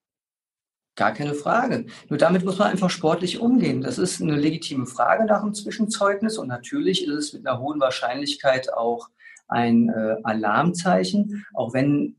Gar 0.97 1.15
keine 1.15 1.35
Frage. 1.35 1.87
Nur 2.09 2.19
damit 2.19 2.45
muss 2.45 2.59
man 2.59 2.69
einfach 2.69 2.91
sportlich 2.91 3.39
umgehen. 3.39 3.81
Das 3.81 3.97
ist 3.97 4.21
eine 4.21 4.37
legitime 4.37 4.87
Frage 4.87 5.25
nach 5.25 5.41
dem 5.41 5.55
Zwischenzeugnis 5.55 6.37
und 6.37 6.49
natürlich 6.49 7.07
ist 7.07 7.15
es 7.15 7.33
mit 7.33 7.47
einer 7.47 7.59
hohen 7.59 7.81
Wahrscheinlichkeit 7.81 8.75
auch 8.75 9.09
ein 9.51 9.89
äh, 9.89 10.17
Alarmzeichen, 10.23 11.45
auch 11.55 11.75
wenn 11.75 12.17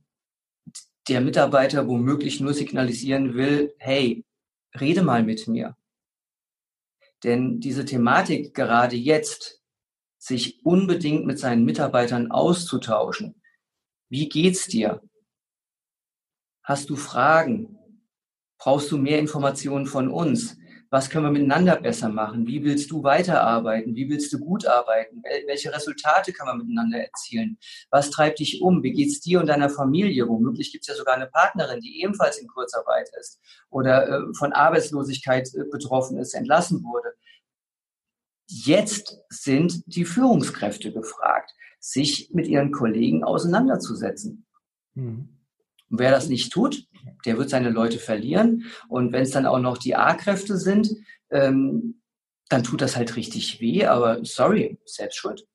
der 1.08 1.22
Mitarbeiter 1.22 1.88
womöglich 1.88 2.40
nur 2.40 2.54
signalisieren 2.54 3.34
will, 3.34 3.74
hey, 3.80 4.24
rede 4.80 5.02
mal 5.02 5.24
mit 5.24 5.48
mir. 5.48 5.76
Denn 7.24 7.60
diese 7.60 7.86
Thematik 7.86 8.54
gerade 8.54 8.96
jetzt, 8.96 9.62
sich 10.18 10.64
unbedingt 10.64 11.26
mit 11.26 11.40
seinen 11.40 11.66
Mitarbeitern 11.66 12.30
auszutauschen. 12.30 13.42
Wie 14.08 14.30
geht's 14.30 14.68
dir? 14.68 15.02
Hast 16.64 16.92
du 16.92 16.96
Fragen? 16.96 17.78
Brauchst 18.60 18.92
du 18.92 18.98
mehr 19.00 19.18
Informationen 19.18 19.88
von 19.88 20.10
uns? 20.10 20.58
Was 20.92 21.10
können 21.10 21.24
wir 21.24 21.32
miteinander 21.32 21.78
besser 21.78 22.10
machen? 22.10 22.46
Wie 22.46 22.66
willst 22.66 22.92
du 22.92 23.02
weiterarbeiten? 23.02 23.96
Wie 23.96 24.10
willst 24.10 24.32
du 24.34 24.40
gut 24.40 24.66
arbeiten? 24.66 25.24
Welche 25.48 25.74
Resultate 25.74 26.34
kann 26.34 26.48
man 26.48 26.58
miteinander 26.58 27.00
erzielen? 27.00 27.58
Was 27.90 28.10
treibt 28.10 28.40
dich 28.40 28.62
um? 28.62 28.84
Wie 28.84 28.92
geht's 28.92 29.22
dir 29.22 29.40
und 29.40 29.48
deiner 29.48 29.70
Familie? 29.70 30.28
Womöglich 30.28 30.74
gibt 30.74 30.84
es 30.84 30.90
ja 30.90 30.96
sogar 30.96 31.16
eine 31.16 31.28
Partnerin, 31.28 31.80
die 31.80 32.02
ebenfalls 32.04 32.38
in 32.40 32.48
Kurzarbeit 32.50 33.10
ist 33.18 33.40
oder 33.70 34.10
äh, 34.10 34.34
von 34.38 34.52
Arbeitslosigkeit 34.52 35.48
äh, 35.56 35.64
betroffen 35.72 36.18
ist, 36.18 36.34
entlassen 36.34 36.84
wurde. 36.84 37.14
Jetzt 38.48 39.18
sind 39.30 39.84
die 39.86 40.04
Führungskräfte 40.04 40.92
gefragt, 40.92 41.52
sich 41.80 42.32
mit 42.34 42.48
ihren 42.48 42.74
Kollegen 42.74 43.24
auseinanderzusetzen. 43.24 44.46
Mhm. 44.96 45.41
Und 45.92 46.00
wer 46.00 46.12
das 46.12 46.30
nicht 46.30 46.52
tut, 46.52 46.88
der 47.26 47.38
wird 47.38 47.50
seine 47.50 47.70
Leute 47.70 48.00
verlieren. 48.00 48.66
Und 48.88 49.12
wenn 49.12 49.24
es 49.24 49.32
dann 49.32 49.46
auch 49.46 49.60
noch 49.60 49.78
die 49.78 49.96
A-Kräfte 49.96 50.58
sind, 50.58 50.90
ähm, 51.30 52.02
dann 52.50 52.64
tut 52.64 52.82
das 52.82 52.96
halt 52.96 53.16
richtig 53.16 53.62
weh. 53.62 53.86
Aber 53.86 54.24
sorry, 54.24 54.80
selbst 54.86 55.18
schuld. 55.18 55.46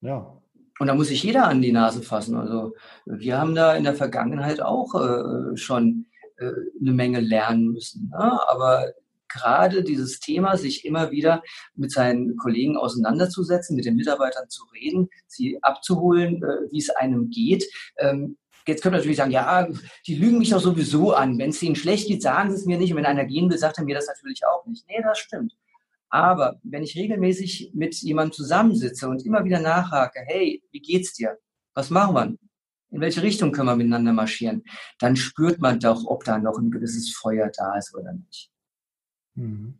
Ja. 0.00 0.40
Und 0.78 0.88
da 0.88 0.94
muss 0.94 1.08
sich 1.08 1.22
jeder 1.22 1.46
an 1.46 1.62
die 1.62 1.72
Nase 1.72 2.02
fassen. 2.02 2.36
Also 2.36 2.74
wir 3.06 3.38
haben 3.38 3.54
da 3.54 3.74
in 3.74 3.84
der 3.84 3.94
Vergangenheit 3.94 4.60
auch 4.60 4.94
äh, 4.94 5.56
schon 5.56 6.06
äh, 6.36 6.50
eine 6.80 6.92
Menge 6.92 7.20
lernen 7.20 7.72
müssen. 7.72 8.10
Ne? 8.10 8.48
Aber 8.48 8.92
gerade 9.28 9.82
dieses 9.82 10.20
Thema, 10.20 10.56
sich 10.56 10.84
immer 10.84 11.10
wieder 11.10 11.42
mit 11.74 11.90
seinen 11.90 12.36
Kollegen 12.36 12.76
auseinanderzusetzen, 12.76 13.76
mit 13.76 13.86
den 13.86 13.96
Mitarbeitern 13.96 14.48
zu 14.48 14.64
reden, 14.74 15.08
sie 15.26 15.62
abzuholen, 15.62 16.42
äh, 16.42 16.70
wie 16.70 16.78
es 16.78 16.90
einem 16.90 17.30
geht. 17.30 17.64
Ähm, 17.98 18.36
jetzt 18.66 18.82
können 18.82 18.96
natürlich 18.96 19.16
sagen, 19.16 19.30
ja, 19.30 19.68
die 20.06 20.16
lügen 20.16 20.38
mich 20.38 20.50
doch 20.50 20.60
sowieso 20.60 21.12
an. 21.12 21.38
Wenn 21.38 21.50
es 21.50 21.62
ihnen 21.62 21.76
schlecht 21.76 22.08
geht, 22.08 22.22
sagen 22.22 22.50
sie 22.50 22.56
es 22.56 22.66
mir 22.66 22.78
nicht. 22.78 22.90
Und 22.90 22.98
wenn 22.98 23.06
einer 23.06 23.24
gehen 23.24 23.50
will, 23.50 23.58
sagt 23.58 23.78
er 23.78 23.84
mir 23.84 23.94
das 23.94 24.06
natürlich 24.08 24.46
auch 24.46 24.66
nicht. 24.66 24.86
Nee, 24.88 25.02
das 25.02 25.18
stimmt. 25.18 25.56
Aber 26.08 26.60
wenn 26.62 26.82
ich 26.82 26.96
regelmäßig 26.96 27.72
mit 27.74 27.94
jemandem 27.96 28.32
zusammensitze 28.32 29.08
und 29.08 29.24
immer 29.24 29.44
wieder 29.44 29.60
nachhake, 29.60 30.20
hey, 30.26 30.62
wie 30.70 30.80
geht's 30.80 31.14
dir? 31.14 31.38
Was 31.74 31.90
machen 31.90 32.14
wir? 32.14 32.36
In 32.90 33.00
welche 33.00 33.22
Richtung 33.22 33.52
können 33.52 33.68
wir 33.68 33.76
miteinander 33.76 34.12
marschieren? 34.12 34.62
Dann 34.98 35.16
spürt 35.16 35.60
man 35.60 35.80
doch, 35.80 36.04
ob 36.06 36.24
da 36.24 36.38
noch 36.38 36.58
ein 36.58 36.70
gewisses 36.70 37.14
Feuer 37.14 37.50
da 37.54 37.76
ist 37.76 37.94
oder 37.94 38.12
nicht. 38.12 38.50
Mhm. 39.34 39.78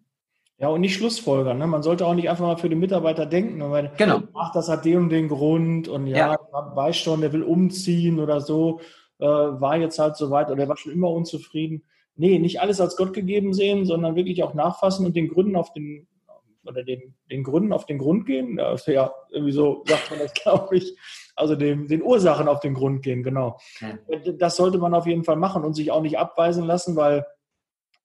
Ja, 0.59 0.69
und 0.69 0.81
nicht 0.81 0.95
Schlussfolgern. 0.95 1.59
Ne? 1.59 1.67
Man 1.67 1.83
sollte 1.83 2.07
auch 2.07 2.15
nicht 2.15 2.31
einfach 2.31 2.47
mal 2.47 2.57
für 2.57 2.71
den 2.71 2.79
Mitarbeiter 2.79 3.27
denken. 3.27 3.61
Weil, 3.71 3.93
genau. 3.99 4.23
Ach, 4.35 4.53
das 4.53 4.69
hat 4.69 4.85
den 4.87 4.99
und 4.99 5.11
den 5.11 5.29
Grund 5.29 5.87
und 5.87 6.07
ja, 6.07 6.33
ja. 6.33 6.39
weiß 6.75 6.97
schon, 6.97 7.21
der 7.21 7.33
will 7.33 7.43
umziehen 7.43 8.19
oder 8.19 8.41
so, 8.41 8.81
äh, 9.19 9.27
war 9.27 9.77
jetzt 9.77 9.99
halt 9.99 10.17
so 10.17 10.31
weit 10.31 10.47
oder 10.47 10.57
der 10.57 10.69
war 10.69 10.77
schon 10.77 10.93
immer 10.93 11.11
unzufrieden. 11.11 11.83
Nee, 12.17 12.39
nicht 12.39 12.63
alles 12.63 12.81
als 12.81 12.97
Gott 12.97 13.13
gegeben 13.13 13.53
sehen, 13.53 13.85
sondern 13.85 14.17
wirklich 14.17 14.43
auch 14.43 14.55
nachfassen 14.55 15.05
und 15.05 15.15
den 15.15 15.29
Gründen 15.29 15.57
auf 15.57 15.75
den 15.75 16.09
oder 16.65 16.83
den, 16.83 17.15
den 17.31 17.45
Gründen 17.45 17.73
auf 17.73 17.87
den 17.87 17.99
Grund 17.99 18.27
gehen. 18.27 18.59
Ja, 18.59 19.15
irgendwie 19.31 19.53
so 19.53 19.85
sagt 19.87 20.11
man 20.11 20.21
das, 20.21 20.35
glaube 20.43 20.77
ich. 20.77 20.97
Also 21.37 21.55
dem, 21.55 21.87
den 21.87 22.03
Ursachen 22.03 22.49
auf 22.49 22.61
den 22.61 22.75
Grund 22.75 23.03
gehen, 23.03 23.23
genau. 23.23 23.59
Ja. 23.81 24.33
Das 24.39 24.57
sollte 24.57 24.79
man 24.79 24.95
auf 24.95 25.07
jeden 25.07 25.23
Fall 25.23 25.37
machen 25.37 25.65
und 25.65 25.75
sich 25.75 25.91
auch 25.91 26.01
nicht 26.01 26.19
abweisen 26.19 26.65
lassen, 26.65 26.97
weil 26.97 27.19
äh, 27.19 27.23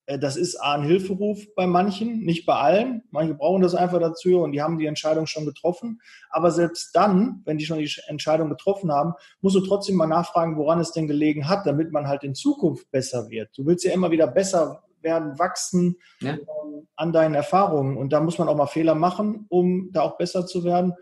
das 0.08 0.36
ist 0.36 0.56
ein 0.56 0.84
Hilferuf 0.84 1.54
bei 1.56 1.68
manchen, 1.68 2.22
nicht 2.22 2.46
bei 2.46 2.56
allen. 2.56 3.04
Manche 3.12 3.36
brauchen 3.36 3.62
das 3.62 3.76
einfach 3.76 4.00
dazu 4.00 4.42
und 4.42 4.52
die 4.52 4.62
haben 4.62 4.78
die 4.78 4.88
Entscheidung 4.88 5.28
schon 5.28 5.46
getroffen. 5.46 6.02
Aber 6.30 6.52
selbst 6.52 6.96
dann, 6.96 7.42
wenn 7.46 7.58
die 7.58 7.66
schon 7.66 7.78
die 7.78 7.92
Entscheidung 8.08 8.50
getroffen 8.50 8.92
haben, 8.92 9.14
musst 9.42 9.56
du 9.56 9.62
trotzdem 9.62 9.96
mal 9.96 10.08
nachfragen, 10.08 10.58
woran 10.58 10.80
es 10.80 10.92
denn 10.92 11.08
gelegen 11.08 11.48
hat, 11.48 11.66
damit 11.66 11.92
man 11.92 12.08
halt 12.08 12.24
in 12.24 12.36
Zukunft 12.36 12.90
besser 12.92 13.30
wird. 13.30 13.56
Du 13.56 13.66
willst 13.66 13.86
ja 13.86 13.94
immer 13.94 14.12
wieder 14.12 14.28
besser 14.28 14.84
werden, 15.02 15.38
wachsen 15.40 15.98
ja. 16.20 16.34
ähm, 16.34 16.88
an 16.96 17.14
deinen 17.14 17.36
Erfahrungen. 17.36 17.98
Und 17.98 18.12
da 18.12 18.22
muss 18.22 18.38
man 18.38 18.48
auch 18.48 18.58
mal 18.58 18.68
Fehler 18.68 18.96
machen, 18.96 19.46
um 19.50 19.92
da 19.94 20.02
auch 20.02 20.18
besser 20.18 20.46
zu 20.46 20.64
werden. 20.64 20.94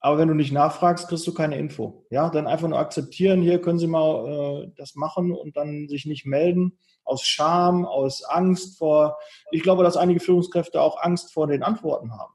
Aber 0.00 0.18
wenn 0.18 0.28
du 0.28 0.34
nicht 0.34 0.52
nachfragst, 0.52 1.08
kriegst 1.08 1.26
du 1.26 1.32
keine 1.32 1.56
Info. 1.56 2.04
Ja, 2.10 2.28
dann 2.28 2.46
einfach 2.46 2.68
nur 2.68 2.78
akzeptieren, 2.78 3.40
hier 3.40 3.60
können 3.60 3.78
Sie 3.78 3.86
mal 3.86 4.64
äh, 4.64 4.72
das 4.76 4.96
machen 4.96 5.32
und 5.32 5.56
dann 5.56 5.88
sich 5.88 6.04
nicht 6.04 6.26
melden 6.26 6.78
aus 7.04 7.22
Scham, 7.22 7.84
aus 7.84 8.24
Angst 8.24 8.78
vor. 8.78 9.18
Ich 9.50 9.62
glaube, 9.62 9.84
dass 9.84 9.96
einige 9.96 10.20
Führungskräfte 10.20 10.80
auch 10.80 11.00
Angst 11.02 11.32
vor 11.32 11.46
den 11.46 11.62
Antworten 11.62 12.12
haben 12.12 12.34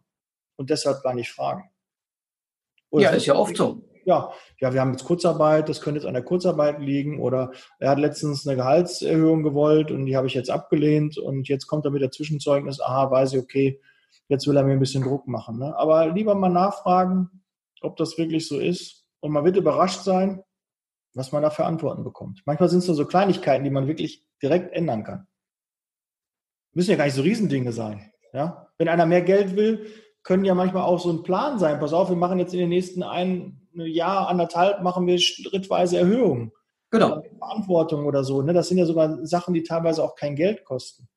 und 0.55 0.69
deshalb 0.69 1.01
gar 1.03 1.13
nicht 1.13 1.31
fragen. 1.31 1.69
Oder 2.89 3.03
ja, 3.03 3.09
ist 3.11 3.25
ja 3.25 3.35
oft 3.35 3.55
so. 3.55 3.83
Ja, 4.05 4.31
ja, 4.59 4.73
wir 4.73 4.81
haben 4.81 4.91
jetzt 4.91 5.03
Kurzarbeit, 5.03 5.69
das 5.69 5.81
könnte 5.81 5.99
jetzt 5.99 6.07
an 6.07 6.15
der 6.15 6.23
Kurzarbeit 6.23 6.79
liegen 6.79 7.19
oder 7.19 7.51
er 7.77 7.91
hat 7.91 7.99
letztens 7.99 8.47
eine 8.47 8.55
Gehaltserhöhung 8.55 9.43
gewollt 9.43 9.91
und 9.91 10.05
die 10.05 10.17
habe 10.17 10.25
ich 10.25 10.33
jetzt 10.33 10.49
abgelehnt 10.49 11.17
und 11.17 11.47
jetzt 11.47 11.67
kommt 11.67 11.85
er 11.85 11.91
mit 11.91 12.01
der 12.01 12.11
Zwischenzeugnis, 12.11 12.81
aha, 12.81 13.11
weiß 13.11 13.33
ich, 13.33 13.39
okay, 13.39 13.79
jetzt 14.27 14.47
will 14.47 14.57
er 14.57 14.63
mir 14.63 14.73
ein 14.73 14.79
bisschen 14.79 15.03
Druck 15.03 15.27
machen. 15.27 15.59
Ne? 15.59 15.75
Aber 15.77 16.07
lieber 16.07 16.33
mal 16.33 16.49
nachfragen, 16.49 17.29
ob 17.81 17.97
das 17.97 18.17
wirklich 18.17 18.47
so 18.47 18.59
ist. 18.59 19.05
Und 19.19 19.31
man 19.31 19.43
wird 19.43 19.57
überrascht 19.57 20.01
sein, 20.01 20.43
was 21.13 21.31
man 21.31 21.41
da 21.41 21.49
für 21.49 21.65
Antworten 21.65 22.03
bekommt. 22.03 22.41
Manchmal 22.45 22.69
sind 22.69 22.79
es 22.79 22.87
nur 22.87 22.95
so 22.95 23.05
Kleinigkeiten, 23.05 23.63
die 23.63 23.69
man 23.69 23.87
wirklich 23.87 24.25
direkt 24.41 24.73
ändern 24.73 25.03
kann. 25.03 25.27
Müssen 26.73 26.91
ja 26.91 26.97
gar 26.97 27.05
nicht 27.05 27.15
so 27.15 27.21
Riesendinge 27.21 27.71
sein. 27.71 28.11
Ja? 28.33 28.67
Wenn 28.77 28.87
einer 28.87 29.05
mehr 29.05 29.21
Geld 29.21 29.55
will, 29.55 29.87
können 30.23 30.45
ja 30.45 30.53
manchmal 30.53 30.83
auch 30.83 30.99
so 30.99 31.11
ein 31.11 31.23
Plan 31.23 31.59
sein. 31.59 31.79
Pass 31.79 31.93
auf, 31.93 32.09
wir 32.09 32.15
machen 32.15 32.39
jetzt 32.39 32.53
in 32.53 32.59
den 32.59 32.69
nächsten 32.69 33.03
ein 33.03 33.67
Jahr, 33.73 34.27
anderthalb, 34.27 34.81
machen 34.81 35.07
wir 35.07 35.19
schrittweise 35.19 35.97
Erhöhungen. 35.97 36.51
Genau. 36.91 37.21
Verantwortung 37.37 38.05
oder 38.05 38.23
so. 38.23 38.41
Ne? 38.41 38.53
Das 38.53 38.67
sind 38.67 38.77
ja 38.77 38.85
sogar 38.85 39.25
Sachen, 39.25 39.53
die 39.53 39.63
teilweise 39.63 40.03
auch 40.03 40.15
kein 40.15 40.35
Geld 40.35 40.65
kosten. 40.65 41.07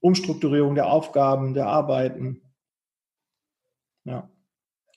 Umstrukturierung 0.00 0.74
der 0.74 0.90
Aufgaben, 0.90 1.54
der 1.54 1.66
Arbeiten. 1.66 2.42
Ja. 4.04 4.30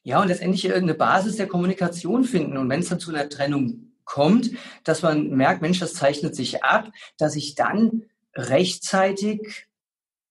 Ja, 0.03 0.21
und 0.21 0.27
letztendlich 0.27 0.71
eine 0.73 0.93
Basis 0.93 1.37
der 1.37 1.47
Kommunikation 1.47 2.25
finden. 2.25 2.57
Und 2.57 2.69
wenn 2.69 2.81
es 2.81 2.89
dann 2.89 2.99
zu 2.99 3.11
einer 3.11 3.29
Trennung 3.29 3.93
kommt, 4.03 4.51
dass 4.83 5.01
man 5.01 5.29
merkt, 5.29 5.61
Mensch, 5.61 5.79
das 5.79 5.93
zeichnet 5.93 6.35
sich 6.35 6.63
ab, 6.63 6.91
dass 7.17 7.35
ich 7.35 7.55
dann 7.55 8.03
rechtzeitig 8.35 9.67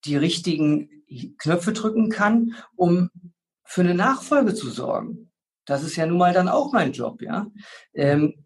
die 0.05 0.17
richtigen 0.17 0.91
Knöpfe 1.39 1.73
drücken 1.73 2.11
kann, 2.11 2.55
um 2.77 3.11
für 3.65 3.81
eine 3.81 3.95
Nachfolge 3.95 4.55
zu 4.55 4.69
sorgen. 4.69 5.31
Das 5.65 5.83
ist 5.83 5.97
ja 5.97 6.07
nun 6.07 6.19
mal 6.19 6.35
dann 6.35 6.49
auch 6.49 6.73
mein 6.73 6.93
Job, 6.93 7.23
ja. 7.23 7.47
Ähm, 7.95 8.45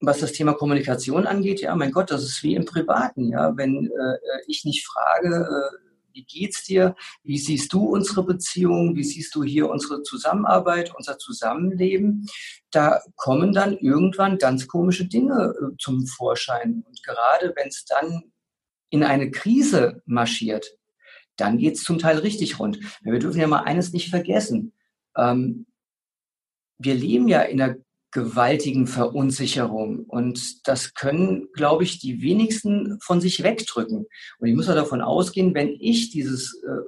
was 0.00 0.18
das 0.18 0.32
Thema 0.32 0.54
Kommunikation 0.54 1.26
angeht, 1.26 1.60
ja, 1.60 1.74
mein 1.76 1.92
Gott, 1.92 2.10
das 2.10 2.24
ist 2.24 2.42
wie 2.42 2.54
im 2.54 2.64
Privaten, 2.64 3.28
ja. 3.30 3.56
Wenn 3.56 3.86
äh, 3.86 4.18
ich 4.48 4.64
nicht 4.64 4.86
frage, 4.86 5.46
äh, 5.48 5.83
wie 6.14 6.24
geht's 6.24 6.64
dir? 6.64 6.94
Wie 7.22 7.38
siehst 7.38 7.72
du 7.72 7.84
unsere 7.84 8.24
Beziehung? 8.24 8.96
Wie 8.96 9.04
siehst 9.04 9.34
du 9.34 9.42
hier 9.42 9.68
unsere 9.68 10.02
Zusammenarbeit, 10.02 10.94
unser 10.94 11.18
Zusammenleben? 11.18 12.26
Da 12.70 13.02
kommen 13.16 13.52
dann 13.52 13.76
irgendwann 13.76 14.38
ganz 14.38 14.66
komische 14.66 15.06
Dinge 15.06 15.54
äh, 15.60 15.76
zum 15.78 16.06
Vorschein. 16.06 16.84
Und 16.86 17.02
gerade 17.02 17.52
wenn 17.56 17.68
es 17.68 17.84
dann 17.84 18.32
in 18.90 19.02
eine 19.02 19.30
Krise 19.30 20.02
marschiert, 20.06 20.78
dann 21.36 21.58
geht 21.58 21.74
es 21.74 21.82
zum 21.82 21.98
Teil 21.98 22.18
richtig 22.18 22.58
rund. 22.60 22.78
Wir 23.02 23.18
dürfen 23.18 23.40
ja 23.40 23.48
mal 23.48 23.64
eines 23.64 23.92
nicht 23.92 24.08
vergessen. 24.08 24.72
Ähm, 25.16 25.66
wir 26.78 26.94
leben 26.94 27.28
ja 27.28 27.42
in 27.42 27.60
einer 27.60 27.76
gewaltigen 28.14 28.86
Verunsicherung. 28.86 30.04
Und 30.04 30.66
das 30.68 30.94
können, 30.94 31.48
glaube 31.52 31.82
ich, 31.82 31.98
die 31.98 32.22
wenigsten 32.22 32.98
von 33.02 33.20
sich 33.20 33.42
wegdrücken. 33.42 34.06
Und 34.38 34.48
ich 34.48 34.54
muss 34.54 34.68
ja 34.68 34.74
davon 34.74 35.02
ausgehen, 35.02 35.52
wenn 35.52 35.76
ich 35.80 36.10
dieses 36.10 36.62
äh, 36.62 36.80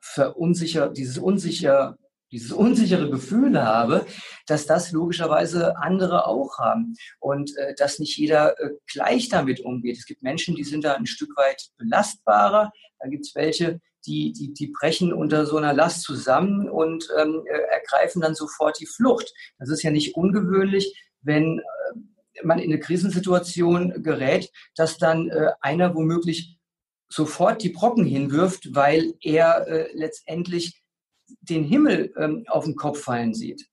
verunsicher, 0.00 0.88
dieses 0.88 1.18
unsicher, 1.18 1.98
dieses 2.30 2.52
unsichere 2.52 3.10
Gefühl 3.10 3.60
habe, 3.60 4.06
dass 4.46 4.64
das 4.66 4.92
logischerweise 4.92 5.76
andere 5.76 6.26
auch 6.26 6.58
haben 6.58 6.94
und 7.18 7.56
äh, 7.56 7.74
dass 7.74 7.98
nicht 7.98 8.16
jeder 8.16 8.58
äh, 8.60 8.70
gleich 8.86 9.28
damit 9.28 9.58
umgeht. 9.58 9.98
Es 9.98 10.06
gibt 10.06 10.22
Menschen, 10.22 10.54
die 10.54 10.64
sind 10.64 10.84
da 10.84 10.94
ein 10.94 11.06
Stück 11.06 11.36
weit 11.36 11.70
belastbarer. 11.78 12.70
Da 13.00 13.08
gibt 13.08 13.26
es 13.26 13.34
welche, 13.34 13.80
die, 14.06 14.32
die, 14.32 14.52
die 14.52 14.68
brechen 14.68 15.12
unter 15.12 15.46
so 15.46 15.56
einer 15.56 15.72
Last 15.72 16.02
zusammen 16.02 16.68
und 16.68 17.08
ähm, 17.18 17.42
äh, 17.46 17.58
ergreifen 17.72 18.20
dann 18.20 18.34
sofort 18.34 18.78
die 18.80 18.86
Flucht. 18.86 19.32
Das 19.58 19.68
ist 19.68 19.82
ja 19.82 19.90
nicht 19.90 20.14
ungewöhnlich, 20.16 20.94
wenn 21.22 21.58
äh, 21.58 22.42
man 22.42 22.58
in 22.58 22.70
eine 22.70 22.80
Krisensituation 22.80 24.02
gerät, 24.02 24.50
dass 24.74 24.98
dann 24.98 25.28
äh, 25.30 25.52
einer 25.60 25.94
womöglich 25.94 26.58
sofort 27.08 27.62
die 27.62 27.70
Brocken 27.70 28.04
hinwirft, 28.04 28.74
weil 28.74 29.14
er 29.20 29.66
äh, 29.68 29.88
letztendlich 29.94 30.82
den 31.40 31.64
Himmel 31.64 32.12
ähm, 32.16 32.44
auf 32.48 32.64
den 32.64 32.76
Kopf 32.76 33.00
fallen 33.00 33.34
sieht. 33.34 33.66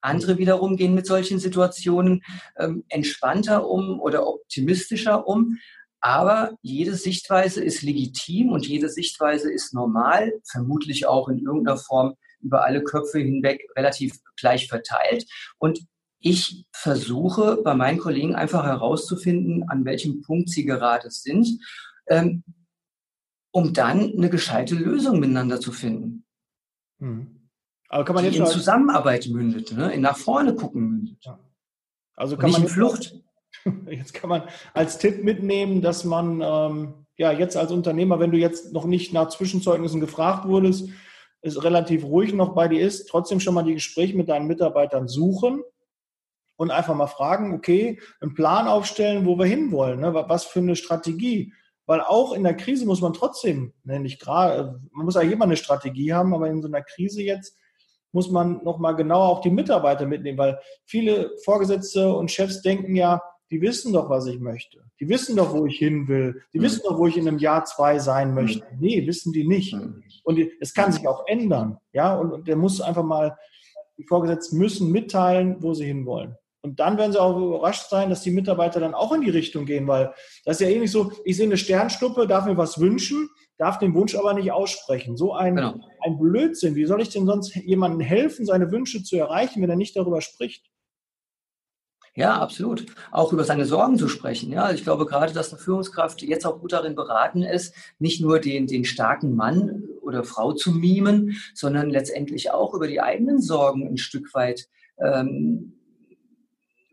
Andere 0.00 0.38
wiederum 0.38 0.76
gehen 0.76 0.94
mit 0.94 1.06
solchen 1.06 1.38
Situationen 1.38 2.22
ähm, 2.58 2.84
entspannter 2.88 3.68
um 3.68 4.00
oder 4.00 4.26
optimistischer 4.26 5.26
um. 5.26 5.58
Aber 6.00 6.56
jede 6.62 6.94
Sichtweise 6.94 7.64
ist 7.64 7.82
legitim 7.82 8.50
und 8.50 8.66
jede 8.66 8.88
Sichtweise 8.88 9.52
ist 9.52 9.74
normal, 9.74 10.32
vermutlich 10.50 11.06
auch 11.06 11.28
in 11.28 11.38
irgendeiner 11.38 11.78
Form 11.78 12.14
über 12.40 12.64
alle 12.64 12.82
Köpfe 12.84 13.18
hinweg 13.18 13.66
relativ 13.76 14.18
gleich 14.36 14.68
verteilt. 14.68 15.26
Und 15.58 15.80
ich 16.18 16.66
versuche 16.72 17.60
bei 17.62 17.74
meinen 17.74 17.98
Kollegen 17.98 18.34
einfach 18.34 18.64
herauszufinden, 18.64 19.68
an 19.68 19.84
welchem 19.84 20.22
Punkt 20.22 20.50
sie 20.50 20.64
gerade 20.64 21.10
sind, 21.10 21.60
ähm, 22.08 22.44
um 23.52 23.72
dann 23.72 24.12
eine 24.12 24.30
gescheite 24.30 24.74
Lösung 24.74 25.20
miteinander 25.20 25.60
zu 25.60 25.72
finden. 25.72 26.24
Hm. 26.98 27.48
Aber 27.88 28.04
kann 28.04 28.14
man 28.14 28.24
die 28.24 28.30
jetzt 28.30 28.38
in 28.38 28.46
Zusammenarbeit 28.46 29.28
mündet, 29.28 29.72
ne? 29.72 29.92
in 29.92 30.00
nach 30.00 30.16
vorne 30.16 30.54
gucken 30.54 30.88
mündet. 30.88 31.24
Ja. 31.24 31.38
Also 32.14 32.36
kann 32.36 32.50
man 32.50 32.62
in 32.62 32.68
Flucht. 32.68 33.14
Jetzt 33.90 34.14
kann 34.14 34.30
man 34.30 34.42
als 34.74 34.98
Tipp 34.98 35.24
mitnehmen, 35.24 35.82
dass 35.82 36.04
man 36.04 36.40
ähm, 36.42 37.06
ja, 37.18 37.32
jetzt 37.32 37.56
als 37.56 37.72
Unternehmer, 37.72 38.20
wenn 38.20 38.30
du 38.30 38.38
jetzt 38.38 38.72
noch 38.72 38.84
nicht 38.84 39.12
nach 39.12 39.28
Zwischenzeugnissen 39.28 40.00
gefragt 40.00 40.46
wurdest, 40.46 40.90
es 41.40 41.62
relativ 41.62 42.04
ruhig 42.04 42.34
noch 42.34 42.54
bei 42.54 42.68
dir 42.68 42.80
ist, 42.80 43.08
trotzdem 43.08 43.40
schon 43.40 43.54
mal 43.54 43.62
die 43.62 43.74
Gespräche 43.74 44.16
mit 44.16 44.28
deinen 44.28 44.46
Mitarbeitern 44.46 45.08
suchen 45.08 45.62
und 46.56 46.70
einfach 46.70 46.94
mal 46.94 47.06
fragen, 47.06 47.54
okay, 47.54 48.00
einen 48.20 48.34
Plan 48.34 48.68
aufstellen, 48.68 49.26
wo 49.26 49.38
wir 49.38 49.46
hinwollen, 49.46 50.00
ne? 50.00 50.12
was 50.14 50.44
für 50.44 50.58
eine 50.58 50.76
Strategie. 50.76 51.52
Weil 51.86 52.00
auch 52.00 52.32
in 52.32 52.42
der 52.42 52.56
Krise 52.56 52.84
muss 52.84 53.00
man 53.00 53.12
trotzdem, 53.12 53.72
ne, 53.84 54.00
nicht 54.00 54.20
gerade, 54.20 54.80
man 54.90 55.04
muss 55.04 55.14
ja 55.14 55.20
immer 55.20 55.44
eine 55.44 55.56
Strategie 55.56 56.12
haben, 56.12 56.34
aber 56.34 56.48
in 56.48 56.60
so 56.60 56.66
einer 56.66 56.82
Krise 56.82 57.22
jetzt 57.22 57.56
muss 58.10 58.28
man 58.28 58.64
nochmal 58.64 58.96
genauer 58.96 59.28
auch 59.28 59.40
die 59.40 59.50
Mitarbeiter 59.50 60.04
mitnehmen, 60.04 60.38
weil 60.38 60.58
viele 60.84 61.30
Vorgesetzte 61.44 62.12
und 62.12 62.30
Chefs 62.30 62.60
denken 62.62 62.96
ja, 62.96 63.20
die 63.50 63.60
wissen 63.60 63.92
doch, 63.92 64.10
was 64.10 64.26
ich 64.26 64.40
möchte. 64.40 64.82
Die 65.00 65.08
wissen 65.08 65.36
doch, 65.36 65.54
wo 65.54 65.66
ich 65.66 65.78
hin 65.78 66.08
will. 66.08 66.42
Die 66.52 66.58
mhm. 66.58 66.64
wissen 66.64 66.82
doch, 66.84 66.98
wo 66.98 67.06
ich 67.06 67.16
in 67.16 67.28
einem 67.28 67.38
Jahr 67.38 67.64
zwei 67.64 67.98
sein 67.98 68.34
möchte. 68.34 68.66
Mhm. 68.72 68.80
Nee, 68.80 69.06
wissen 69.06 69.32
die 69.32 69.46
nicht. 69.46 69.74
Mhm. 69.74 70.02
Und 70.24 70.40
es 70.60 70.74
kann 70.74 70.92
sich 70.92 71.06
auch 71.06 71.26
ändern. 71.26 71.78
Ja, 71.92 72.16
und, 72.16 72.32
und 72.32 72.48
der 72.48 72.56
muss 72.56 72.80
einfach 72.80 73.04
mal, 73.04 73.36
die 73.98 74.04
Vorgesetzten 74.04 74.58
müssen 74.58 74.90
mitteilen, 74.90 75.56
wo 75.60 75.74
sie 75.74 75.86
hinwollen. 75.86 76.36
Und 76.66 76.80
dann 76.80 76.98
werden 76.98 77.12
sie 77.12 77.20
auch 77.20 77.36
überrascht 77.36 77.88
sein, 77.88 78.10
dass 78.10 78.22
die 78.22 78.32
Mitarbeiter 78.32 78.80
dann 78.80 78.92
auch 78.92 79.12
in 79.12 79.20
die 79.20 79.30
Richtung 79.30 79.66
gehen, 79.66 79.86
weil 79.86 80.12
das 80.44 80.60
ist 80.60 80.66
ja 80.66 80.74
ähnlich 80.74 80.90
so, 80.90 81.12
ich 81.24 81.36
sehe 81.36 81.46
eine 81.46 81.56
Sternschnuppe, 81.56 82.26
darf 82.26 82.44
mir 82.44 82.56
was 82.56 82.80
wünschen, 82.80 83.28
darf 83.56 83.78
den 83.78 83.94
Wunsch 83.94 84.16
aber 84.16 84.34
nicht 84.34 84.50
aussprechen. 84.50 85.16
So 85.16 85.32
ein, 85.32 85.54
genau. 85.54 85.74
ein 86.04 86.18
Blödsinn. 86.18 86.74
Wie 86.74 86.86
soll 86.86 87.00
ich 87.00 87.10
denn 87.10 87.24
sonst 87.24 87.54
jemandem 87.54 88.00
helfen, 88.00 88.44
seine 88.44 88.72
Wünsche 88.72 89.04
zu 89.04 89.16
erreichen, 89.16 89.62
wenn 89.62 89.70
er 89.70 89.76
nicht 89.76 89.94
darüber 89.96 90.20
spricht? 90.20 90.66
Ja, 92.16 92.40
absolut. 92.40 92.86
Auch 93.10 93.34
über 93.34 93.44
seine 93.44 93.66
Sorgen 93.66 93.98
zu 93.98 94.08
sprechen. 94.08 94.50
Ja, 94.50 94.72
ich 94.72 94.82
glaube 94.82 95.04
gerade, 95.04 95.34
dass 95.34 95.52
eine 95.52 95.60
Führungskraft 95.60 96.22
jetzt 96.22 96.46
auch 96.46 96.60
gut 96.60 96.72
darin 96.72 96.94
beraten 96.94 97.42
ist, 97.42 97.74
nicht 97.98 98.22
nur 98.22 98.40
den, 98.40 98.66
den 98.66 98.86
starken 98.86 99.36
Mann 99.36 99.84
oder 100.00 100.24
Frau 100.24 100.54
zu 100.54 100.72
mimen, 100.72 101.36
sondern 101.52 101.90
letztendlich 101.90 102.50
auch 102.50 102.72
über 102.72 102.88
die 102.88 103.02
eigenen 103.02 103.42
Sorgen 103.42 103.86
ein 103.86 103.98
Stück 103.98 104.32
weit 104.32 104.66
ähm, 104.98 105.74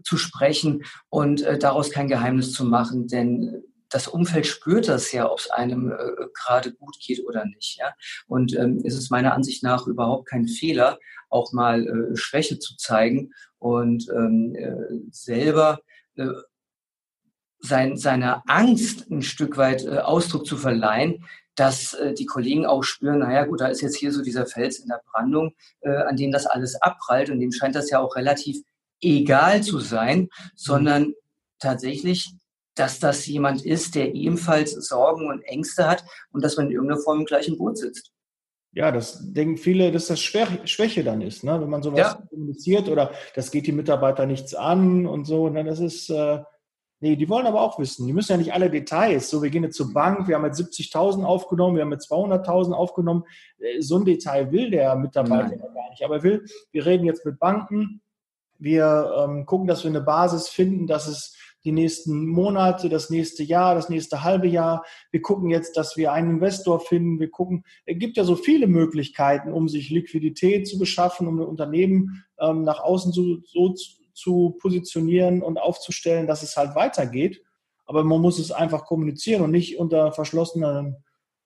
zu 0.03 0.17
sprechen 0.17 0.83
und 1.09 1.41
äh, 1.43 1.57
daraus 1.57 1.89
kein 1.89 2.09
Geheimnis 2.09 2.51
zu 2.51 2.65
machen. 2.65 3.07
Denn 3.07 3.63
das 3.89 4.09
Umfeld 4.09 4.45
spürt 4.45 4.89
das 4.89 5.13
ja, 5.13 5.31
ob 5.31 5.39
es 5.39 5.49
einem 5.49 5.89
äh, 5.89 6.27
gerade 6.33 6.73
gut 6.73 6.97
geht 6.99 7.23
oder 7.25 7.45
nicht. 7.45 7.77
Ja? 7.77 7.93
Und 8.27 8.57
ähm, 8.57 8.81
es 8.83 8.95
ist 8.95 9.09
meiner 9.09 9.33
Ansicht 9.33 9.63
nach 9.63 9.88
überhaupt 9.88 10.27
kein 10.27 10.49
Fehler, 10.49 10.99
auch 11.33 11.51
mal 11.51 11.87
äh, 11.87 12.15
Schwäche 12.15 12.59
zu 12.59 12.77
zeigen 12.77 13.33
und 13.59 14.07
ähm, 14.09 14.55
äh, 14.55 14.75
selber 15.11 15.79
äh, 16.15 16.27
sein, 17.59 17.97
seiner 17.97 18.43
Angst 18.47 19.09
ein 19.09 19.21
Stück 19.21 19.57
weit 19.57 19.85
äh, 19.85 19.99
Ausdruck 19.99 20.45
zu 20.45 20.57
verleihen, 20.57 21.25
dass 21.55 21.93
äh, 21.93 22.13
die 22.13 22.25
Kollegen 22.25 22.65
auch 22.65 22.83
spüren, 22.83 23.19
naja 23.19 23.45
gut, 23.45 23.61
da 23.61 23.67
ist 23.67 23.81
jetzt 23.81 23.95
hier 23.95 24.11
so 24.11 24.21
dieser 24.21 24.45
Fels 24.45 24.79
in 24.79 24.87
der 24.87 25.01
Brandung, 25.11 25.53
äh, 25.81 25.89
an 25.89 26.17
dem 26.17 26.31
das 26.31 26.45
alles 26.45 26.75
abprallt 26.81 27.29
und 27.29 27.39
dem 27.39 27.51
scheint 27.51 27.75
das 27.75 27.89
ja 27.89 27.99
auch 27.99 28.15
relativ 28.15 28.57
egal 29.01 29.63
zu 29.63 29.79
sein, 29.79 30.29
sondern 30.55 31.13
tatsächlich, 31.59 32.33
dass 32.75 32.99
das 32.99 33.25
jemand 33.27 33.65
ist, 33.65 33.95
der 33.95 34.13
ebenfalls 34.15 34.71
Sorgen 34.71 35.27
und 35.27 35.41
Ängste 35.43 35.87
hat 35.87 36.03
und 36.31 36.43
dass 36.43 36.57
man 36.57 36.67
in 36.67 36.73
irgendeiner 36.73 37.01
Form 37.01 37.19
im 37.19 37.25
gleichen 37.25 37.57
Boot 37.57 37.77
sitzt 37.77 38.12
ja, 38.73 38.91
das 38.91 39.33
denken 39.33 39.57
viele, 39.57 39.91
dass 39.91 40.07
das 40.07 40.19
Schwäche 40.19 41.03
dann 41.03 41.21
ist, 41.21 41.43
ne? 41.43 41.62
wenn 41.62 41.69
man 41.69 41.83
sowas 41.83 41.99
ja. 41.99 42.27
kommuniziert 42.29 42.89
oder 42.89 43.12
das 43.36 43.51
geht 43.51 43.67
die 43.67 43.71
Mitarbeiter 43.71 44.25
nichts 44.25 44.55
an 44.55 45.05
und 45.05 45.25
so. 45.25 45.47
Ne? 45.49 45.63
Das 45.63 45.79
ist, 45.79 46.09
äh, 46.09 46.39
nee, 46.99 47.15
die 47.15 47.29
wollen 47.29 47.45
aber 47.45 47.62
auch 47.62 47.77
wissen. 47.77 48.07
Die 48.07 48.13
müssen 48.13 48.31
ja 48.31 48.38
nicht 48.38 48.53
alle 48.53 48.71
Details. 48.71 49.29
So, 49.29 49.43
wir 49.43 49.51
gehen 49.51 49.63
jetzt 49.63 49.77
zur 49.77 49.93
Bank, 49.93 50.27
wir 50.27 50.36
haben 50.36 50.45
jetzt 50.45 50.59
70.000 50.59 51.23
aufgenommen, 51.23 51.75
wir 51.75 51.83
haben 51.83 51.91
jetzt 51.91 52.12
200.000 52.12 52.73
aufgenommen. 52.73 53.25
Äh, 53.59 53.79
so 53.81 53.97
ein 53.97 54.05
Detail 54.05 54.51
will 54.51 54.71
der 54.71 54.95
Mitarbeiter 54.95 55.49
Nein. 55.49 55.59
gar 55.59 55.89
nicht. 55.91 56.03
Aber 56.03 56.15
er 56.15 56.23
will, 56.23 56.45
wir 56.71 56.86
reden 56.86 57.05
jetzt 57.05 57.25
mit 57.25 57.38
Banken, 57.38 58.01
wir 58.57 59.13
ähm, 59.19 59.45
gucken, 59.45 59.67
dass 59.67 59.83
wir 59.83 59.89
eine 59.89 60.01
Basis 60.01 60.49
finden, 60.49 60.88
dass 60.88 61.07
es 61.07 61.36
die 61.65 61.71
nächsten 61.71 62.28
Monate, 62.28 62.89
das 62.89 63.10
nächste 63.10 63.43
Jahr, 63.43 63.76
das 63.76 63.89
nächste 63.89 64.23
halbe 64.23 64.47
Jahr. 64.47 64.84
Wir 65.12 65.21
gucken 65.21 65.49
jetzt, 65.49 65.78
dass 65.78 65.95
wir 65.95 66.12
einen 66.12 66.32
Investor 66.32 66.80
finden. 66.80 67.19
Wir 67.19 67.30
gucken, 67.30 67.63
es 67.86 67.97
gibt 67.97 68.17
ja 68.17 68.23
so 68.23 68.36
viele 68.36 68.67
Möglichkeiten, 68.67 69.52
um 69.52 69.69
sich 69.69 69.89
Liquidität 69.89 70.67
zu 70.67 70.78
beschaffen, 70.78 71.28
um 71.28 71.39
ein 71.39 71.47
Unternehmen 71.47 72.23
ähm, 72.39 72.63
nach 72.63 72.82
außen 72.82 73.13
so, 73.13 73.38
so 73.45 73.73
zu 74.13 74.58
positionieren 74.62 75.41
und 75.41 75.58
aufzustellen, 75.58 76.28
dass 76.28 76.43
es 76.43 76.58
halt 76.58 76.76
weitergeht. 76.76 77.41
Aber 77.86 78.04
man 78.04 78.21
muss 78.21 78.39
es 78.39 78.52
einfach 78.52 78.86
kommunizieren 78.86 79.41
und 79.41 79.52
nicht 79.52 79.78
unter 79.78 80.12
verschlossenen, 80.12 80.97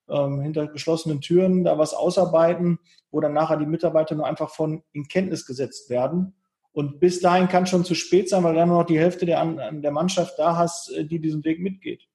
ähm, 0.10 0.42
hinter 0.42 0.68
geschlossenen 0.68 1.22
Türen 1.22 1.64
da 1.64 1.78
was 1.78 1.94
ausarbeiten, 1.94 2.80
wo 3.12 3.20
dann 3.20 3.34
nachher 3.34 3.58
die 3.58 3.66
Mitarbeiter 3.66 4.16
nur 4.16 4.26
einfach 4.26 4.50
von 4.50 4.84
in 4.94 5.08
Kenntnis 5.08 5.46
gesetzt 5.46 5.90
werden 5.90 6.34
und 6.78 7.00
bis 7.00 7.22
dahin 7.22 7.48
kann 7.48 7.66
schon 7.66 7.84
zu 7.84 7.96
spät 7.96 8.30
sein, 8.30 8.44
weil 8.44 8.54
dann 8.54 8.70
nur 8.70 8.82
noch 8.82 8.86
die 8.86 9.00
Hälfte 9.00 9.26
der, 9.26 9.44
der 9.72 9.92
Mannschaft 9.92 10.38
da 10.38 10.56
hast, 10.56 10.92
äh, 10.92 11.06
die 11.06 11.20
diesen 11.20 11.44
Weg 11.44 11.60
mitgeht. 11.60 12.08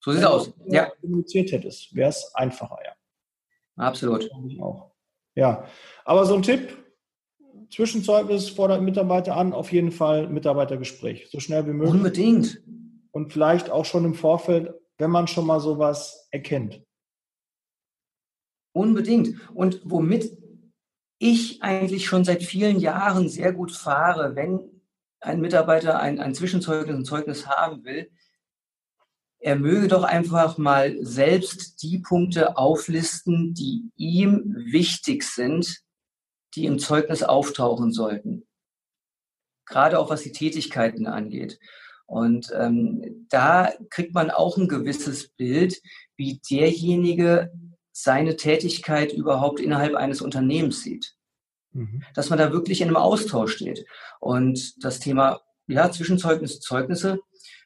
So 0.00 0.10
sieht 0.10 0.22
es 0.22 0.26
aus. 0.26 0.54
Ja. 0.64 0.88
kommuniziert 1.02 1.52
hättest, 1.52 1.94
wäre 1.94 2.08
es 2.08 2.34
einfacher, 2.34 2.78
ja. 2.82 2.92
Absolut. 3.76 4.26
Auch. 4.58 4.92
Ja, 5.34 5.66
aber 6.06 6.24
so 6.24 6.34
ein 6.34 6.40
Tipp, 6.40 6.78
Zwischenzeugnis 7.70 8.48
fordert 8.48 8.80
Mitarbeiter 8.80 9.36
an, 9.36 9.52
auf 9.52 9.70
jeden 9.70 9.90
Fall 9.90 10.28
Mitarbeitergespräch, 10.28 11.28
so 11.30 11.38
schnell 11.38 11.66
wie 11.66 11.74
möglich. 11.74 11.92
Unbedingt. 11.92 12.62
Und 13.10 13.34
vielleicht 13.34 13.68
auch 13.68 13.84
schon 13.84 14.06
im 14.06 14.14
Vorfeld, 14.14 14.72
wenn 14.96 15.10
man 15.10 15.26
schon 15.26 15.46
mal 15.46 15.60
sowas 15.60 16.26
erkennt. 16.30 16.82
Unbedingt. 18.72 19.34
Und 19.54 19.82
womit 19.84 20.45
ich 21.18 21.62
eigentlich 21.62 22.06
schon 22.06 22.24
seit 22.24 22.42
vielen 22.42 22.78
Jahren 22.78 23.28
sehr 23.28 23.52
gut 23.52 23.72
fahre, 23.72 24.36
wenn 24.36 24.60
ein 25.20 25.40
Mitarbeiter 25.40 25.98
ein, 26.00 26.20
ein 26.20 26.34
Zwischenzeugnis, 26.34 26.96
ein 26.96 27.04
Zeugnis 27.04 27.46
haben 27.46 27.84
will, 27.84 28.10
er 29.38 29.56
möge 29.56 29.88
doch 29.88 30.02
einfach 30.02 30.58
mal 30.58 30.96
selbst 31.04 31.82
die 31.82 31.98
Punkte 31.98 32.56
auflisten, 32.56 33.54
die 33.54 33.90
ihm 33.96 34.54
wichtig 34.56 35.22
sind, 35.22 35.82
die 36.54 36.66
im 36.66 36.78
Zeugnis 36.78 37.22
auftauchen 37.22 37.92
sollten. 37.92 38.46
Gerade 39.66 39.98
auch 39.98 40.10
was 40.10 40.22
die 40.22 40.32
Tätigkeiten 40.32 41.06
angeht. 41.06 41.58
Und 42.06 42.52
ähm, 42.54 43.26
da 43.28 43.72
kriegt 43.90 44.14
man 44.14 44.30
auch 44.30 44.56
ein 44.56 44.68
gewisses 44.68 45.28
Bild, 45.28 45.80
wie 46.16 46.40
derjenige 46.50 47.52
seine 47.98 48.36
Tätigkeit 48.36 49.14
überhaupt 49.14 49.58
innerhalb 49.58 49.94
eines 49.94 50.20
Unternehmens 50.20 50.82
sieht. 50.82 51.14
Mhm. 51.72 52.02
Dass 52.12 52.28
man 52.28 52.38
da 52.38 52.52
wirklich 52.52 52.82
in 52.82 52.88
einem 52.88 52.98
Austausch 52.98 53.54
steht. 53.54 53.86
Und 54.20 54.84
das 54.84 55.00
Thema 55.00 55.40
ja, 55.66 55.90
Zwischenzeugnisse, 55.90 56.60
Zeugnisse, 56.60 57.20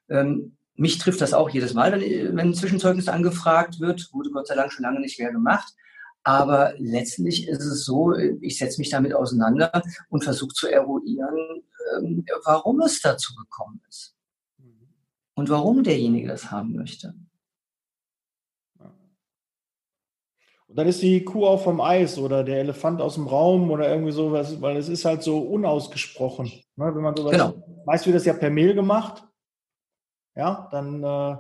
ähm, 0.09 0.57
mich 0.77 0.99
trifft 0.99 1.21
das 1.21 1.35
auch 1.35 1.51
jedes 1.51 1.75
Mal, 1.75 1.91
wenn, 1.91 2.37
wenn 2.37 2.51
ein 2.51 2.55
Zwischenzeugnis 2.55 3.09
angefragt 3.09 3.81
wird. 3.81 4.09
Wurde 4.13 4.31
Gott 4.31 4.47
sei 4.47 4.55
Dank 4.55 4.73
schon 4.73 4.85
lange 4.85 5.01
nicht 5.01 5.19
mehr 5.19 5.33
gemacht. 5.33 5.75
Aber 6.23 6.75
letztendlich 6.79 7.49
ist 7.49 7.65
es 7.65 7.85
so, 7.85 8.15
ich 8.15 8.57
setze 8.57 8.81
mich 8.81 8.91
damit 8.91 9.13
auseinander 9.13 9.83
und 10.11 10.23
versuche 10.23 10.55
zu 10.55 10.69
eruieren, 10.69 11.65
ähm, 11.97 12.25
warum 12.45 12.81
es 12.83 13.01
dazu 13.01 13.35
gekommen 13.35 13.81
ist. 13.89 14.15
Mhm. 14.59 14.95
Und 15.35 15.49
warum 15.49 15.83
derjenige 15.83 16.29
das 16.29 16.53
haben 16.53 16.77
möchte. 16.77 17.15
Und 20.71 20.77
dann 20.77 20.87
ist 20.87 21.03
die 21.03 21.25
Kuh 21.25 21.47
auch 21.47 21.65
vom 21.65 21.81
Eis 21.81 22.17
oder 22.17 22.45
der 22.45 22.59
Elefant 22.59 23.01
aus 23.01 23.15
dem 23.15 23.27
Raum 23.27 23.73
oder 23.73 23.91
irgendwie 23.91 24.13
sowas, 24.13 24.63
weil 24.63 24.77
es 24.77 24.89
ist 24.89 25.05
halt 25.05 25.21
so 25.21 25.41
unausgesprochen. 25.41 26.47
Ne? 26.77 26.95
Wenn 26.95 27.03
man 27.03 27.17
sowas, 27.17 27.33
genau. 27.33 27.55
meist 27.87 28.07
wird 28.07 28.15
das 28.15 28.25
ja 28.25 28.35
per 28.35 28.51
Mail 28.51 28.75
gemacht. 28.75 29.25
Ja, 30.37 30.69
dann 30.71 31.03
äh, 31.03 31.37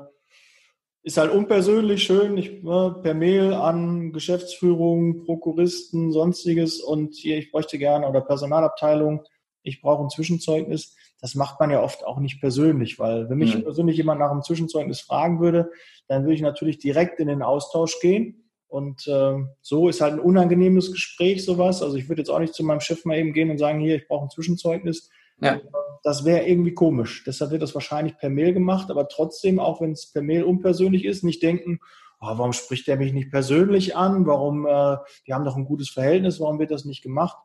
ist 1.04 1.16
halt 1.16 1.30
unpersönlich 1.30 2.02
schön, 2.02 2.36
ich, 2.38 2.60
ne, 2.64 2.98
per 3.04 3.14
Mail 3.14 3.54
an 3.54 4.12
Geschäftsführung, 4.12 5.24
Prokuristen, 5.24 6.10
sonstiges 6.10 6.80
und 6.80 7.14
hier, 7.14 7.38
ich 7.38 7.52
bräuchte 7.52 7.78
gerne 7.78 8.08
oder 8.08 8.22
Personalabteilung, 8.22 9.22
ich 9.62 9.80
brauche 9.80 10.02
ein 10.02 10.10
Zwischenzeugnis. 10.10 10.96
Das 11.20 11.36
macht 11.36 11.60
man 11.60 11.70
ja 11.70 11.84
oft 11.84 12.04
auch 12.04 12.18
nicht 12.18 12.40
persönlich, 12.40 12.98
weil 12.98 13.30
wenn 13.30 13.38
mich 13.38 13.54
mhm. 13.54 13.62
persönlich 13.62 13.96
jemand 13.96 14.18
nach 14.18 14.32
einem 14.32 14.42
Zwischenzeugnis 14.42 15.00
fragen 15.00 15.38
würde, 15.38 15.70
dann 16.08 16.24
würde 16.24 16.34
ich 16.34 16.42
natürlich 16.42 16.78
direkt 16.78 17.20
in 17.20 17.28
den 17.28 17.42
Austausch 17.42 18.00
gehen 18.00 18.49
und 18.70 19.06
äh, 19.08 19.34
so 19.60 19.88
ist 19.88 20.00
halt 20.00 20.14
ein 20.14 20.20
unangenehmes 20.20 20.92
Gespräch, 20.92 21.44
sowas. 21.44 21.82
Also 21.82 21.96
ich 21.96 22.08
würde 22.08 22.22
jetzt 22.22 22.30
auch 22.30 22.38
nicht 22.38 22.54
zu 22.54 22.64
meinem 22.64 22.80
Chef 22.80 23.04
mal 23.04 23.18
eben 23.18 23.32
gehen 23.32 23.50
und 23.50 23.58
sagen, 23.58 23.80
hier, 23.80 23.96
ich 23.96 24.06
brauche 24.06 24.26
ein 24.26 24.30
Zwischenzeugnis. 24.30 25.10
Ja. 25.40 25.60
Das 26.02 26.24
wäre 26.24 26.46
irgendwie 26.46 26.72
komisch. 26.72 27.24
Deshalb 27.26 27.50
wird 27.50 27.62
das 27.62 27.74
wahrscheinlich 27.74 28.16
per 28.16 28.30
Mail 28.30 28.52
gemacht, 28.52 28.90
aber 28.90 29.08
trotzdem, 29.08 29.58
auch 29.58 29.80
wenn 29.80 29.92
es 29.92 30.12
per 30.12 30.22
Mail 30.22 30.44
unpersönlich 30.44 31.04
ist, 31.04 31.24
nicht 31.24 31.42
denken, 31.42 31.80
oh, 32.20 32.26
warum 32.26 32.52
spricht 32.52 32.86
der 32.86 32.96
mich 32.96 33.12
nicht 33.12 33.30
persönlich 33.30 33.96
an? 33.96 34.26
Warum, 34.26 34.66
äh, 34.66 34.70
wir 35.24 35.34
haben 35.34 35.44
doch 35.44 35.56
ein 35.56 35.64
gutes 35.64 35.90
Verhältnis, 35.90 36.40
warum 36.40 36.58
wird 36.58 36.70
das 36.70 36.84
nicht 36.84 37.02
gemacht? 37.02 37.38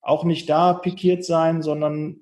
Auch 0.00 0.24
nicht 0.24 0.48
da 0.48 0.74
pikiert 0.74 1.24
sein, 1.24 1.62
sondern 1.62 2.20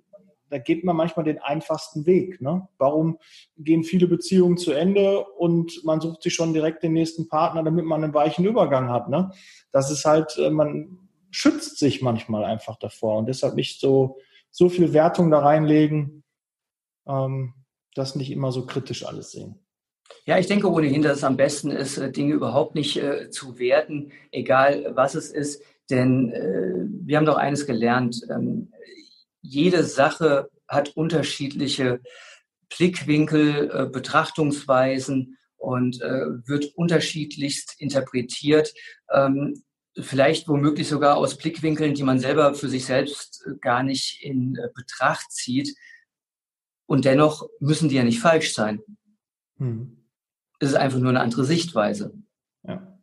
da 0.51 0.59
geht 0.59 0.85
man 0.85 0.97
manchmal 0.97 1.25
den 1.25 1.39
einfachsten 1.39 2.07
Weg. 2.07 2.41
Ne? 2.41 2.69
Warum 2.77 3.19
gehen 3.57 3.85
viele 3.85 4.07
Beziehungen 4.07 4.57
zu 4.57 4.73
Ende 4.73 5.25
und 5.25 5.85
man 5.85 6.01
sucht 6.01 6.23
sich 6.23 6.35
schon 6.35 6.53
direkt 6.53 6.83
den 6.83 6.93
nächsten 6.93 7.29
Partner, 7.29 7.63
damit 7.63 7.85
man 7.85 8.05
einen 8.05 8.15
weichen 8.15 8.45
Übergang 8.45 8.91
hat? 8.91 9.09
Ne? 9.09 9.31
Das 9.73 9.91
ist 9.91 10.05
halt, 10.05 10.37
äh, 10.39 10.51
man 10.51 10.99
schützt 11.31 11.79
sich 11.79 12.03
manchmal 12.03 12.45
einfach 12.45 12.77
davor 12.79 13.19
und 13.19 13.29
deshalb 13.29 13.55
nicht 13.55 13.81
so, 13.81 14.19
so 14.51 14.69
viel 14.69 14.93
Wertung 14.93 15.31
da 15.31 15.39
reinlegen, 15.39 16.25
ähm, 17.07 17.55
das 17.95 18.17
nicht 18.17 18.31
immer 18.31 18.53
so 18.53 18.67
kritisch 18.67 19.07
alles 19.07 19.31
sehen. 19.31 19.61
Ja, 20.27 20.39
ich 20.39 20.49
denke 20.49 20.71
ohnehin, 20.71 21.03
dass 21.03 21.19
es 21.19 21.25
am 21.25 21.37
besten 21.37 21.71
ist, 21.71 21.99
äh, 21.99 22.11
Dinge 22.11 22.35
überhaupt 22.35 22.75
nicht 22.75 22.97
äh, 22.97 23.31
zu 23.31 23.59
werten, 23.59 24.11
egal 24.33 24.93
was 24.95 25.15
es 25.15 25.31
ist. 25.31 25.63
Denn 25.89 26.31
äh, 26.31 26.87
wir 27.07 27.17
haben 27.17 27.27
doch 27.27 27.37
eines 27.37 27.67
gelernt, 27.67 28.27
ähm, 28.31 28.73
jede 29.43 29.85
Sache 29.85 30.51
hat 30.69 30.97
unterschiedliche 30.97 32.01
Blickwinkel, 32.69 33.71
äh, 33.73 33.87
Betrachtungsweisen 33.87 35.39
und 35.57 36.01
äh, 36.01 36.47
wird 36.47 36.67
unterschiedlichst 36.77 37.75
interpretiert. 37.79 38.73
Ähm, 39.13 39.63
vielleicht 39.99 40.49
womöglich 40.49 40.89
sogar 40.89 41.17
aus 41.17 41.37
Blickwinkeln, 41.37 41.95
die 41.95 42.03
man 42.03 42.19
selber 42.19 42.55
für 42.55 42.69
sich 42.69 42.87
selbst 42.87 43.45
äh, 43.47 43.57
gar 43.61 43.83
nicht 43.83 44.23
in 44.23 44.57
äh, 44.57 44.69
Betracht 44.75 45.33
zieht. 45.33 45.77
Und 46.87 47.05
dennoch 47.05 47.49
müssen 47.61 47.89
die 47.89 47.97
ja 47.97 48.05
nicht 48.05 48.21
falsch 48.21 48.55
sein. 48.55 48.81
Hm. 49.59 50.05
Es 50.59 50.71
ist 50.71 50.77
einfach 50.77 50.99
nur 50.99 51.11
eine 51.11 51.21
andere 51.21 51.45
Sichtweise. 51.45 52.15
Ja. 52.63 53.00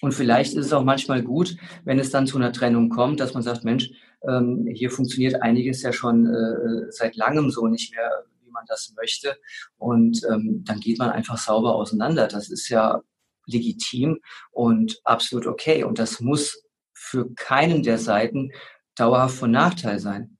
Und 0.00 0.12
vielleicht 0.12 0.54
ist 0.54 0.66
es 0.66 0.72
auch 0.72 0.84
manchmal 0.84 1.22
gut, 1.22 1.56
wenn 1.84 1.98
es 1.98 2.10
dann 2.10 2.26
zu 2.26 2.36
einer 2.36 2.52
Trennung 2.52 2.88
kommt, 2.88 3.20
dass 3.20 3.34
man 3.34 3.42
sagt, 3.42 3.64
Mensch, 3.64 3.90
ähm, 4.28 4.68
hier 4.72 4.90
funktioniert 4.90 5.42
einiges 5.42 5.82
ja 5.82 5.92
schon 5.92 6.26
äh, 6.26 6.90
seit 6.90 7.16
langem 7.16 7.50
so 7.50 7.66
nicht 7.66 7.94
mehr, 7.94 8.24
wie 8.42 8.50
man 8.50 8.64
das 8.68 8.94
möchte. 8.96 9.36
Und 9.76 10.22
ähm, 10.30 10.62
dann 10.64 10.80
geht 10.80 10.98
man 10.98 11.10
einfach 11.10 11.38
sauber 11.38 11.74
auseinander. 11.74 12.28
Das 12.28 12.48
ist 12.48 12.68
ja 12.68 13.02
legitim 13.46 14.20
und 14.50 15.00
absolut 15.04 15.46
okay. 15.46 15.84
Und 15.84 15.98
das 15.98 16.20
muss 16.20 16.62
für 16.92 17.32
keinen 17.34 17.82
der 17.82 17.98
Seiten 17.98 18.52
dauerhaft 18.94 19.36
von 19.36 19.50
Nachteil 19.50 19.98
sein. 19.98 20.38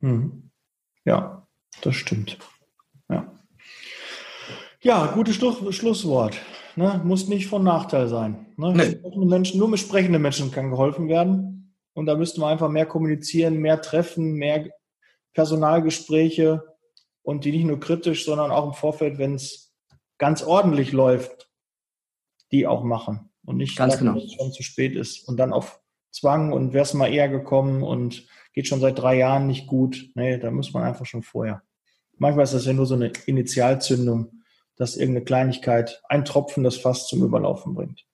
Mhm. 0.00 0.50
Ja, 1.04 1.46
das 1.82 1.96
stimmt. 1.96 2.38
Ja. 3.08 3.32
Ja, 4.80 5.06
gutes 5.06 5.36
Schlusswort. 5.36 6.38
Ne? 6.76 7.00
Muss 7.04 7.26
nicht 7.26 7.46
von 7.46 7.64
Nachteil 7.64 8.06
sein. 8.06 8.46
Ne? 8.56 8.72
Nee. 8.72 9.24
Menschen, 9.24 9.58
nur 9.58 9.68
mit 9.68 9.80
sprechenden 9.80 10.20
Menschen 10.20 10.50
kann 10.50 10.70
geholfen 10.70 11.08
werden. 11.08 11.74
Und 11.94 12.04
da 12.06 12.14
müssten 12.14 12.42
wir 12.42 12.48
einfach 12.48 12.68
mehr 12.68 12.84
kommunizieren, 12.84 13.56
mehr 13.56 13.80
treffen, 13.80 14.34
mehr 14.34 14.68
Personalgespräche 15.32 16.62
und 17.22 17.44
die 17.46 17.52
nicht 17.52 17.64
nur 17.64 17.80
kritisch, 17.80 18.26
sondern 18.26 18.50
auch 18.50 18.66
im 18.66 18.74
Vorfeld, 18.74 19.16
wenn 19.16 19.34
es 19.34 19.74
ganz 20.18 20.42
ordentlich 20.42 20.92
läuft, 20.92 21.50
die 22.52 22.66
auch 22.66 22.84
machen. 22.84 23.30
Und 23.44 23.56
nicht, 23.56 23.76
ganz 23.76 23.96
genau. 23.96 24.14
wenn 24.14 24.22
es 24.22 24.34
schon 24.34 24.52
zu 24.52 24.62
spät 24.62 24.94
ist. 24.94 25.26
Und 25.26 25.38
dann 25.38 25.54
auf 25.54 25.80
Zwang 26.12 26.52
und 26.52 26.74
wäre 26.74 26.84
es 26.84 26.94
mal 26.94 27.12
eher 27.12 27.28
gekommen 27.28 27.82
und 27.82 28.26
geht 28.52 28.68
schon 28.68 28.80
seit 28.80 28.98
drei 28.98 29.16
Jahren 29.16 29.46
nicht 29.46 29.66
gut. 29.66 30.10
Nee, 30.14 30.38
da 30.38 30.50
muss 30.50 30.72
man 30.74 30.82
einfach 30.82 31.06
schon 31.06 31.22
vorher. 31.22 31.62
Manchmal 32.18 32.44
ist 32.44 32.54
das 32.54 32.66
ja 32.66 32.72
nur 32.72 32.86
so 32.86 32.94
eine 32.94 33.12
Initialzündung 33.26 34.35
dass 34.76 34.96
irgendeine 34.96 35.24
Kleinigkeit, 35.24 36.02
ein 36.08 36.24
Tropfen 36.24 36.64
das 36.64 36.76
Fass 36.76 37.06
zum 37.06 37.22
Überlaufen 37.22 37.74
bringt. 37.74 38.04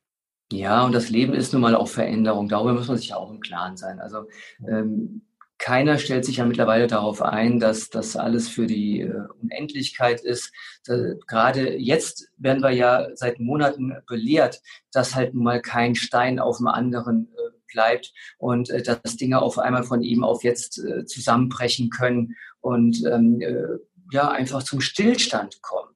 Ja, 0.52 0.84
und 0.84 0.92
das 0.92 1.08
Leben 1.08 1.32
ist 1.32 1.52
nun 1.52 1.62
mal 1.62 1.74
auch 1.74 1.88
Veränderung. 1.88 2.48
Darüber 2.48 2.74
muss 2.74 2.88
man 2.88 2.98
sich 2.98 3.14
auch 3.14 3.30
im 3.30 3.40
Klaren 3.40 3.76
sein. 3.76 4.00
Also 4.00 4.26
ähm, 4.68 5.22
keiner 5.62 5.96
stellt 5.98 6.24
sich 6.24 6.38
ja 6.38 6.44
mittlerweile 6.44 6.88
darauf 6.88 7.22
ein, 7.22 7.60
dass 7.60 7.88
das 7.88 8.16
alles 8.16 8.48
für 8.48 8.66
die 8.66 9.02
äh, 9.02 9.14
Unendlichkeit 9.40 10.20
ist. 10.20 10.52
Da, 10.84 11.14
gerade 11.26 11.76
jetzt 11.78 12.28
werden 12.36 12.62
wir 12.62 12.72
ja 12.72 13.08
seit 13.14 13.38
Monaten 13.38 13.94
belehrt, 14.06 14.60
dass 14.92 15.14
halt 15.14 15.34
nun 15.34 15.44
mal 15.44 15.62
kein 15.62 15.94
Stein 15.94 16.38
auf 16.38 16.58
dem 16.58 16.66
anderen 16.66 17.28
äh, 17.32 17.52
bleibt 17.72 18.12
und 18.38 18.70
äh, 18.70 18.82
dass 18.82 19.16
Dinge 19.16 19.40
auf 19.40 19.58
einmal 19.58 19.84
von 19.84 20.02
ihm 20.02 20.24
auf 20.24 20.42
jetzt 20.42 20.78
äh, 20.78 21.04
zusammenbrechen 21.06 21.90
können 21.90 22.34
und 22.60 23.04
ähm, 23.06 23.40
äh, 23.40 23.78
ja 24.10 24.30
einfach 24.30 24.64
zum 24.64 24.80
Stillstand 24.80 25.62
kommen. 25.62 25.91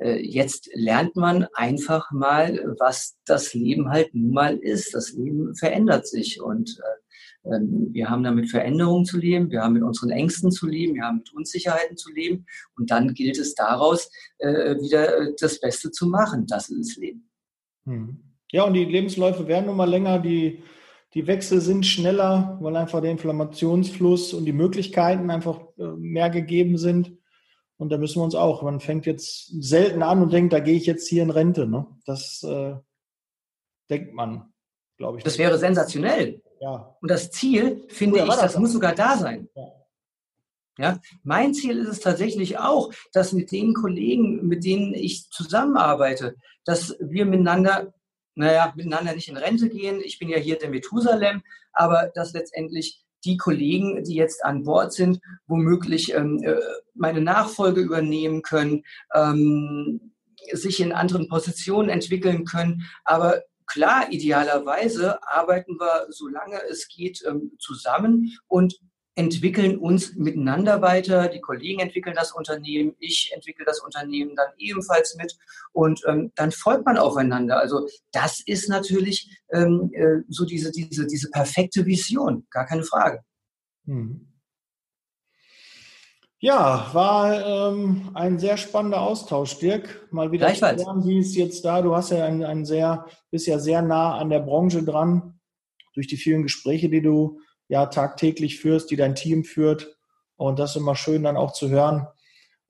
Äh, 0.00 0.20
jetzt 0.24 0.70
lernt 0.74 1.16
man 1.16 1.46
einfach 1.54 2.10
mal, 2.12 2.76
was 2.78 3.18
das 3.24 3.54
Leben 3.54 3.90
halt 3.90 4.14
nun 4.14 4.32
mal 4.32 4.56
ist. 4.56 4.94
Das 4.94 5.12
Leben 5.12 5.54
verändert 5.56 6.06
sich 6.06 6.40
und 6.40 6.78
äh, 7.44 7.54
ähm, 7.54 7.88
wir 7.92 8.08
haben 8.08 8.22
damit 8.22 8.50
Veränderungen 8.50 9.04
zu 9.04 9.18
leben, 9.18 9.50
wir 9.50 9.62
haben 9.62 9.74
mit 9.74 9.82
unseren 9.82 10.10
Ängsten 10.10 10.50
zu 10.50 10.66
leben, 10.66 10.94
wir 10.94 11.04
haben 11.04 11.18
mit 11.18 11.32
Unsicherheiten 11.32 11.96
zu 11.96 12.12
leben 12.12 12.46
und 12.76 12.90
dann 12.90 13.14
gilt 13.14 13.38
es 13.38 13.54
daraus, 13.54 14.10
äh, 14.38 14.76
wieder 14.76 15.32
das 15.40 15.60
Beste 15.60 15.90
zu 15.90 16.06
machen. 16.06 16.46
Das 16.46 16.68
ist 16.68 16.90
das 16.90 16.96
Leben. 16.96 17.28
Hm. 17.84 18.22
Ja, 18.50 18.64
und 18.64 18.74
die 18.74 18.84
Lebensläufe 18.84 19.46
werden 19.46 19.66
nun 19.66 19.76
mal 19.76 19.88
länger, 19.88 20.20
die, 20.20 20.62
die 21.14 21.26
Wechsel 21.26 21.60
sind 21.60 21.84
schneller, 21.84 22.56
weil 22.60 22.76
einfach 22.76 23.00
der 23.00 23.10
Inflammationsfluss 23.10 24.32
und 24.32 24.46
die 24.46 24.52
Möglichkeiten 24.52 25.30
einfach 25.30 25.60
mehr 25.76 26.30
gegeben 26.30 26.78
sind. 26.78 27.17
Und 27.78 27.90
da 27.90 27.96
müssen 27.96 28.18
wir 28.18 28.24
uns 28.24 28.34
auch, 28.34 28.62
man 28.62 28.80
fängt 28.80 29.06
jetzt 29.06 29.50
selten 29.62 30.02
an 30.02 30.20
und 30.22 30.32
denkt, 30.32 30.52
da 30.52 30.60
gehe 30.60 30.76
ich 30.76 30.86
jetzt 30.86 31.08
hier 31.08 31.22
in 31.22 31.30
Rente. 31.30 31.66
Ne? 31.66 31.86
Das 32.04 32.42
äh, 32.42 32.74
denkt 33.88 34.14
man, 34.14 34.52
glaube 34.96 35.18
ich. 35.18 35.24
Das 35.24 35.38
wäre 35.38 35.58
sensationell. 35.58 36.42
Ja. 36.60 36.96
Und 37.00 37.10
das 37.10 37.30
Ziel, 37.30 37.84
finde 37.88 38.18
ich, 38.18 38.24
das, 38.24 38.40
das 38.40 38.58
muss 38.58 38.72
sogar 38.72 38.94
da 38.94 39.16
sein. 39.16 39.48
Ja. 39.54 39.72
Ja, 40.80 41.00
mein 41.24 41.54
Ziel 41.54 41.76
ist 41.78 41.88
es 41.88 42.00
tatsächlich 42.00 42.58
auch, 42.58 42.92
dass 43.12 43.32
mit 43.32 43.50
den 43.50 43.74
Kollegen, 43.74 44.46
mit 44.46 44.64
denen 44.64 44.94
ich 44.94 45.28
zusammenarbeite, 45.28 46.36
dass 46.64 46.96
wir 47.00 47.26
miteinander, 47.26 47.92
naja, 48.36 48.72
miteinander 48.76 49.12
nicht 49.12 49.28
in 49.28 49.36
Rente 49.36 49.68
gehen. 49.68 50.00
Ich 50.04 50.20
bin 50.20 50.28
ja 50.28 50.38
hier 50.38 50.56
der 50.56 50.70
Methusalem, 50.70 51.42
aber 51.72 52.12
dass 52.14 52.32
letztendlich 52.32 53.04
die 53.24 53.36
Kollegen, 53.36 54.04
die 54.04 54.14
jetzt 54.14 54.44
an 54.44 54.64
Bord 54.64 54.92
sind, 54.92 55.20
womöglich 55.46 56.14
ähm, 56.14 56.40
äh, 56.42 56.56
meine 56.94 57.20
Nachfolge 57.20 57.80
übernehmen 57.80 58.42
können, 58.42 58.84
ähm, 59.14 60.12
sich 60.52 60.80
in 60.80 60.92
anderen 60.92 61.28
Positionen 61.28 61.88
entwickeln 61.88 62.44
können. 62.44 62.84
Aber 63.04 63.42
klar, 63.66 64.10
idealerweise 64.10 65.22
arbeiten 65.22 65.78
wir, 65.78 66.06
solange 66.10 66.60
es 66.70 66.88
geht, 66.88 67.22
ähm, 67.26 67.52
zusammen 67.58 68.32
und 68.46 68.78
entwickeln 69.18 69.78
uns 69.78 70.14
miteinander 70.14 70.80
weiter. 70.80 71.26
Die 71.28 71.40
Kollegen 71.40 71.80
entwickeln 71.80 72.14
das 72.14 72.30
Unternehmen, 72.30 72.94
ich 73.00 73.32
entwickle 73.34 73.64
das 73.64 73.80
Unternehmen 73.80 74.36
dann 74.36 74.50
ebenfalls 74.58 75.16
mit 75.16 75.36
und 75.72 76.00
ähm, 76.06 76.30
dann 76.36 76.52
folgt 76.52 76.86
man 76.86 76.96
aufeinander. 76.96 77.58
Also 77.58 77.88
das 78.12 78.40
ist 78.46 78.68
natürlich 78.68 79.36
ähm, 79.52 79.90
äh, 79.92 80.22
so 80.28 80.44
diese, 80.44 80.70
diese, 80.70 81.04
diese 81.08 81.30
perfekte 81.30 81.84
Vision, 81.84 82.46
gar 82.50 82.64
keine 82.64 82.84
Frage. 82.84 83.24
Hm. 83.86 84.24
Ja, 86.38 86.88
war 86.92 87.72
ähm, 87.72 88.10
ein 88.14 88.38
sehr 88.38 88.56
spannender 88.56 89.00
Austausch, 89.00 89.58
Dirk. 89.58 90.06
Mal 90.12 90.30
wieder 90.30 90.54
zu 90.54 90.64
hören, 90.64 91.04
wie 91.04 91.18
es 91.18 91.34
jetzt 91.34 91.64
da, 91.64 91.82
du 91.82 91.96
hast 91.96 92.10
ja 92.10 92.24
einen, 92.24 92.44
einen 92.44 92.64
sehr, 92.64 93.06
bist 93.32 93.48
ja 93.48 93.58
sehr 93.58 93.82
nah 93.82 94.16
an 94.16 94.30
der 94.30 94.38
Branche 94.38 94.84
dran, 94.84 95.40
durch 95.94 96.06
die 96.06 96.16
vielen 96.16 96.44
Gespräche, 96.44 96.88
die 96.88 97.02
du 97.02 97.40
ja 97.68 97.86
tagtäglich 97.86 98.60
führst, 98.60 98.90
die 98.90 98.96
dein 98.96 99.14
Team 99.14 99.44
führt. 99.44 99.96
Und 100.36 100.58
das 100.58 100.70
ist 100.70 100.76
immer 100.76 100.96
schön 100.96 101.22
dann 101.22 101.36
auch 101.36 101.52
zu 101.52 101.68
hören. 101.68 102.06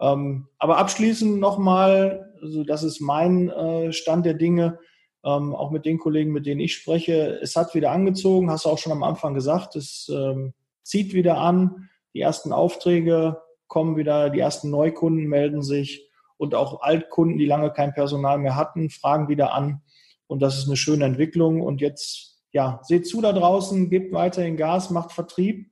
Ähm, 0.00 0.48
aber 0.58 0.78
abschließend 0.78 1.38
nochmal, 1.38 2.32
also 2.40 2.64
das 2.64 2.82
ist 2.82 3.00
mein 3.00 3.50
äh, 3.50 3.92
Stand 3.92 4.26
der 4.26 4.34
Dinge, 4.34 4.78
ähm, 5.24 5.54
auch 5.54 5.70
mit 5.70 5.84
den 5.84 5.98
Kollegen, 5.98 6.32
mit 6.32 6.46
denen 6.46 6.60
ich 6.60 6.74
spreche. 6.74 7.38
Es 7.42 7.56
hat 7.56 7.74
wieder 7.74 7.90
angezogen, 7.90 8.50
hast 8.50 8.64
du 8.64 8.68
auch 8.68 8.78
schon 8.78 8.92
am 8.92 9.02
Anfang 9.02 9.34
gesagt, 9.34 9.76
es 9.76 10.08
ähm, 10.12 10.54
zieht 10.82 11.14
wieder 11.14 11.38
an. 11.38 11.88
Die 12.14 12.20
ersten 12.20 12.52
Aufträge 12.52 13.38
kommen 13.66 13.96
wieder, 13.96 14.30
die 14.30 14.40
ersten 14.40 14.70
Neukunden 14.70 15.26
melden 15.26 15.62
sich 15.62 16.08
und 16.36 16.54
auch 16.54 16.80
Altkunden, 16.80 17.38
die 17.38 17.46
lange 17.46 17.72
kein 17.72 17.92
Personal 17.92 18.38
mehr 18.38 18.56
hatten, 18.56 18.90
fragen 18.90 19.28
wieder 19.28 19.52
an. 19.52 19.82
Und 20.26 20.40
das 20.40 20.58
ist 20.58 20.66
eine 20.66 20.76
schöne 20.76 21.04
Entwicklung. 21.04 21.60
Und 21.60 21.80
jetzt 21.80 22.37
ja, 22.52 22.80
seht 22.82 23.06
zu 23.06 23.20
da 23.20 23.32
draußen, 23.32 23.90
gebt 23.90 24.12
weiterhin 24.12 24.56
Gas, 24.56 24.90
macht 24.90 25.12
Vertrieb 25.12 25.70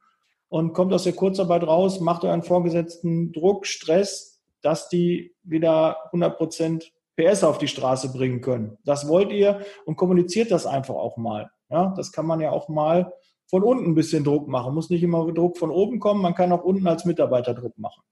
und 0.48 0.72
kommt 0.72 0.92
aus 0.92 1.04
der 1.04 1.14
Kurzarbeit 1.14 1.64
raus, 1.64 2.00
macht 2.00 2.24
euren 2.24 2.42
Vorgesetzten 2.42 3.32
Druck, 3.32 3.66
Stress, 3.66 4.42
dass 4.62 4.88
die 4.88 5.34
wieder 5.42 6.04
100 6.06 6.36
Prozent 6.36 6.92
PS 7.16 7.44
auf 7.44 7.58
die 7.58 7.68
Straße 7.68 8.12
bringen 8.12 8.40
können. 8.40 8.76
Das 8.84 9.08
wollt 9.08 9.32
ihr 9.32 9.60
und 9.86 9.96
kommuniziert 9.96 10.50
das 10.50 10.66
einfach 10.66 10.94
auch 10.94 11.16
mal. 11.16 11.50
Ja, 11.68 11.94
das 11.96 12.12
kann 12.12 12.26
man 12.26 12.40
ja 12.40 12.50
auch 12.50 12.68
mal 12.68 13.12
von 13.48 13.62
unten 13.62 13.86
ein 13.86 13.94
bisschen 13.94 14.24
Druck 14.24 14.48
machen. 14.48 14.74
Muss 14.74 14.90
nicht 14.90 15.02
immer 15.02 15.32
Druck 15.32 15.56
von 15.56 15.70
oben 15.70 15.98
kommen, 15.98 16.22
man 16.22 16.34
kann 16.34 16.52
auch 16.52 16.64
unten 16.64 16.86
als 16.86 17.04
Mitarbeiter 17.04 17.54
Druck 17.54 17.78
machen. 17.78 18.02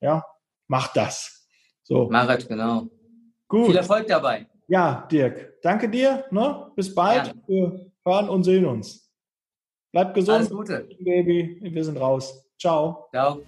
Ja, 0.00 0.24
macht 0.66 0.96
das. 0.96 1.46
So. 1.82 2.08
Macht, 2.08 2.48
genau. 2.48 2.88
Gut. 3.48 3.66
Viel 3.66 3.76
Erfolg 3.76 4.06
dabei. 4.06 4.46
Ja, 4.72 5.06
Dirk, 5.12 5.60
danke 5.60 5.86
dir. 5.86 6.24
Ne? 6.30 6.72
Bis 6.74 6.94
bald. 6.94 7.26
Ja. 7.26 7.34
Wir 7.46 7.90
hören 8.06 8.30
und 8.30 8.42
sehen 8.42 8.64
uns. 8.64 9.12
Bleib 9.92 10.14
gesund, 10.14 10.38
Alles 10.38 10.48
Gute. 10.48 10.88
Baby. 10.98 11.58
Wir 11.60 11.84
sind 11.84 11.98
raus. 11.98 12.42
Ciao. 12.58 13.06
Ciao. 13.10 13.42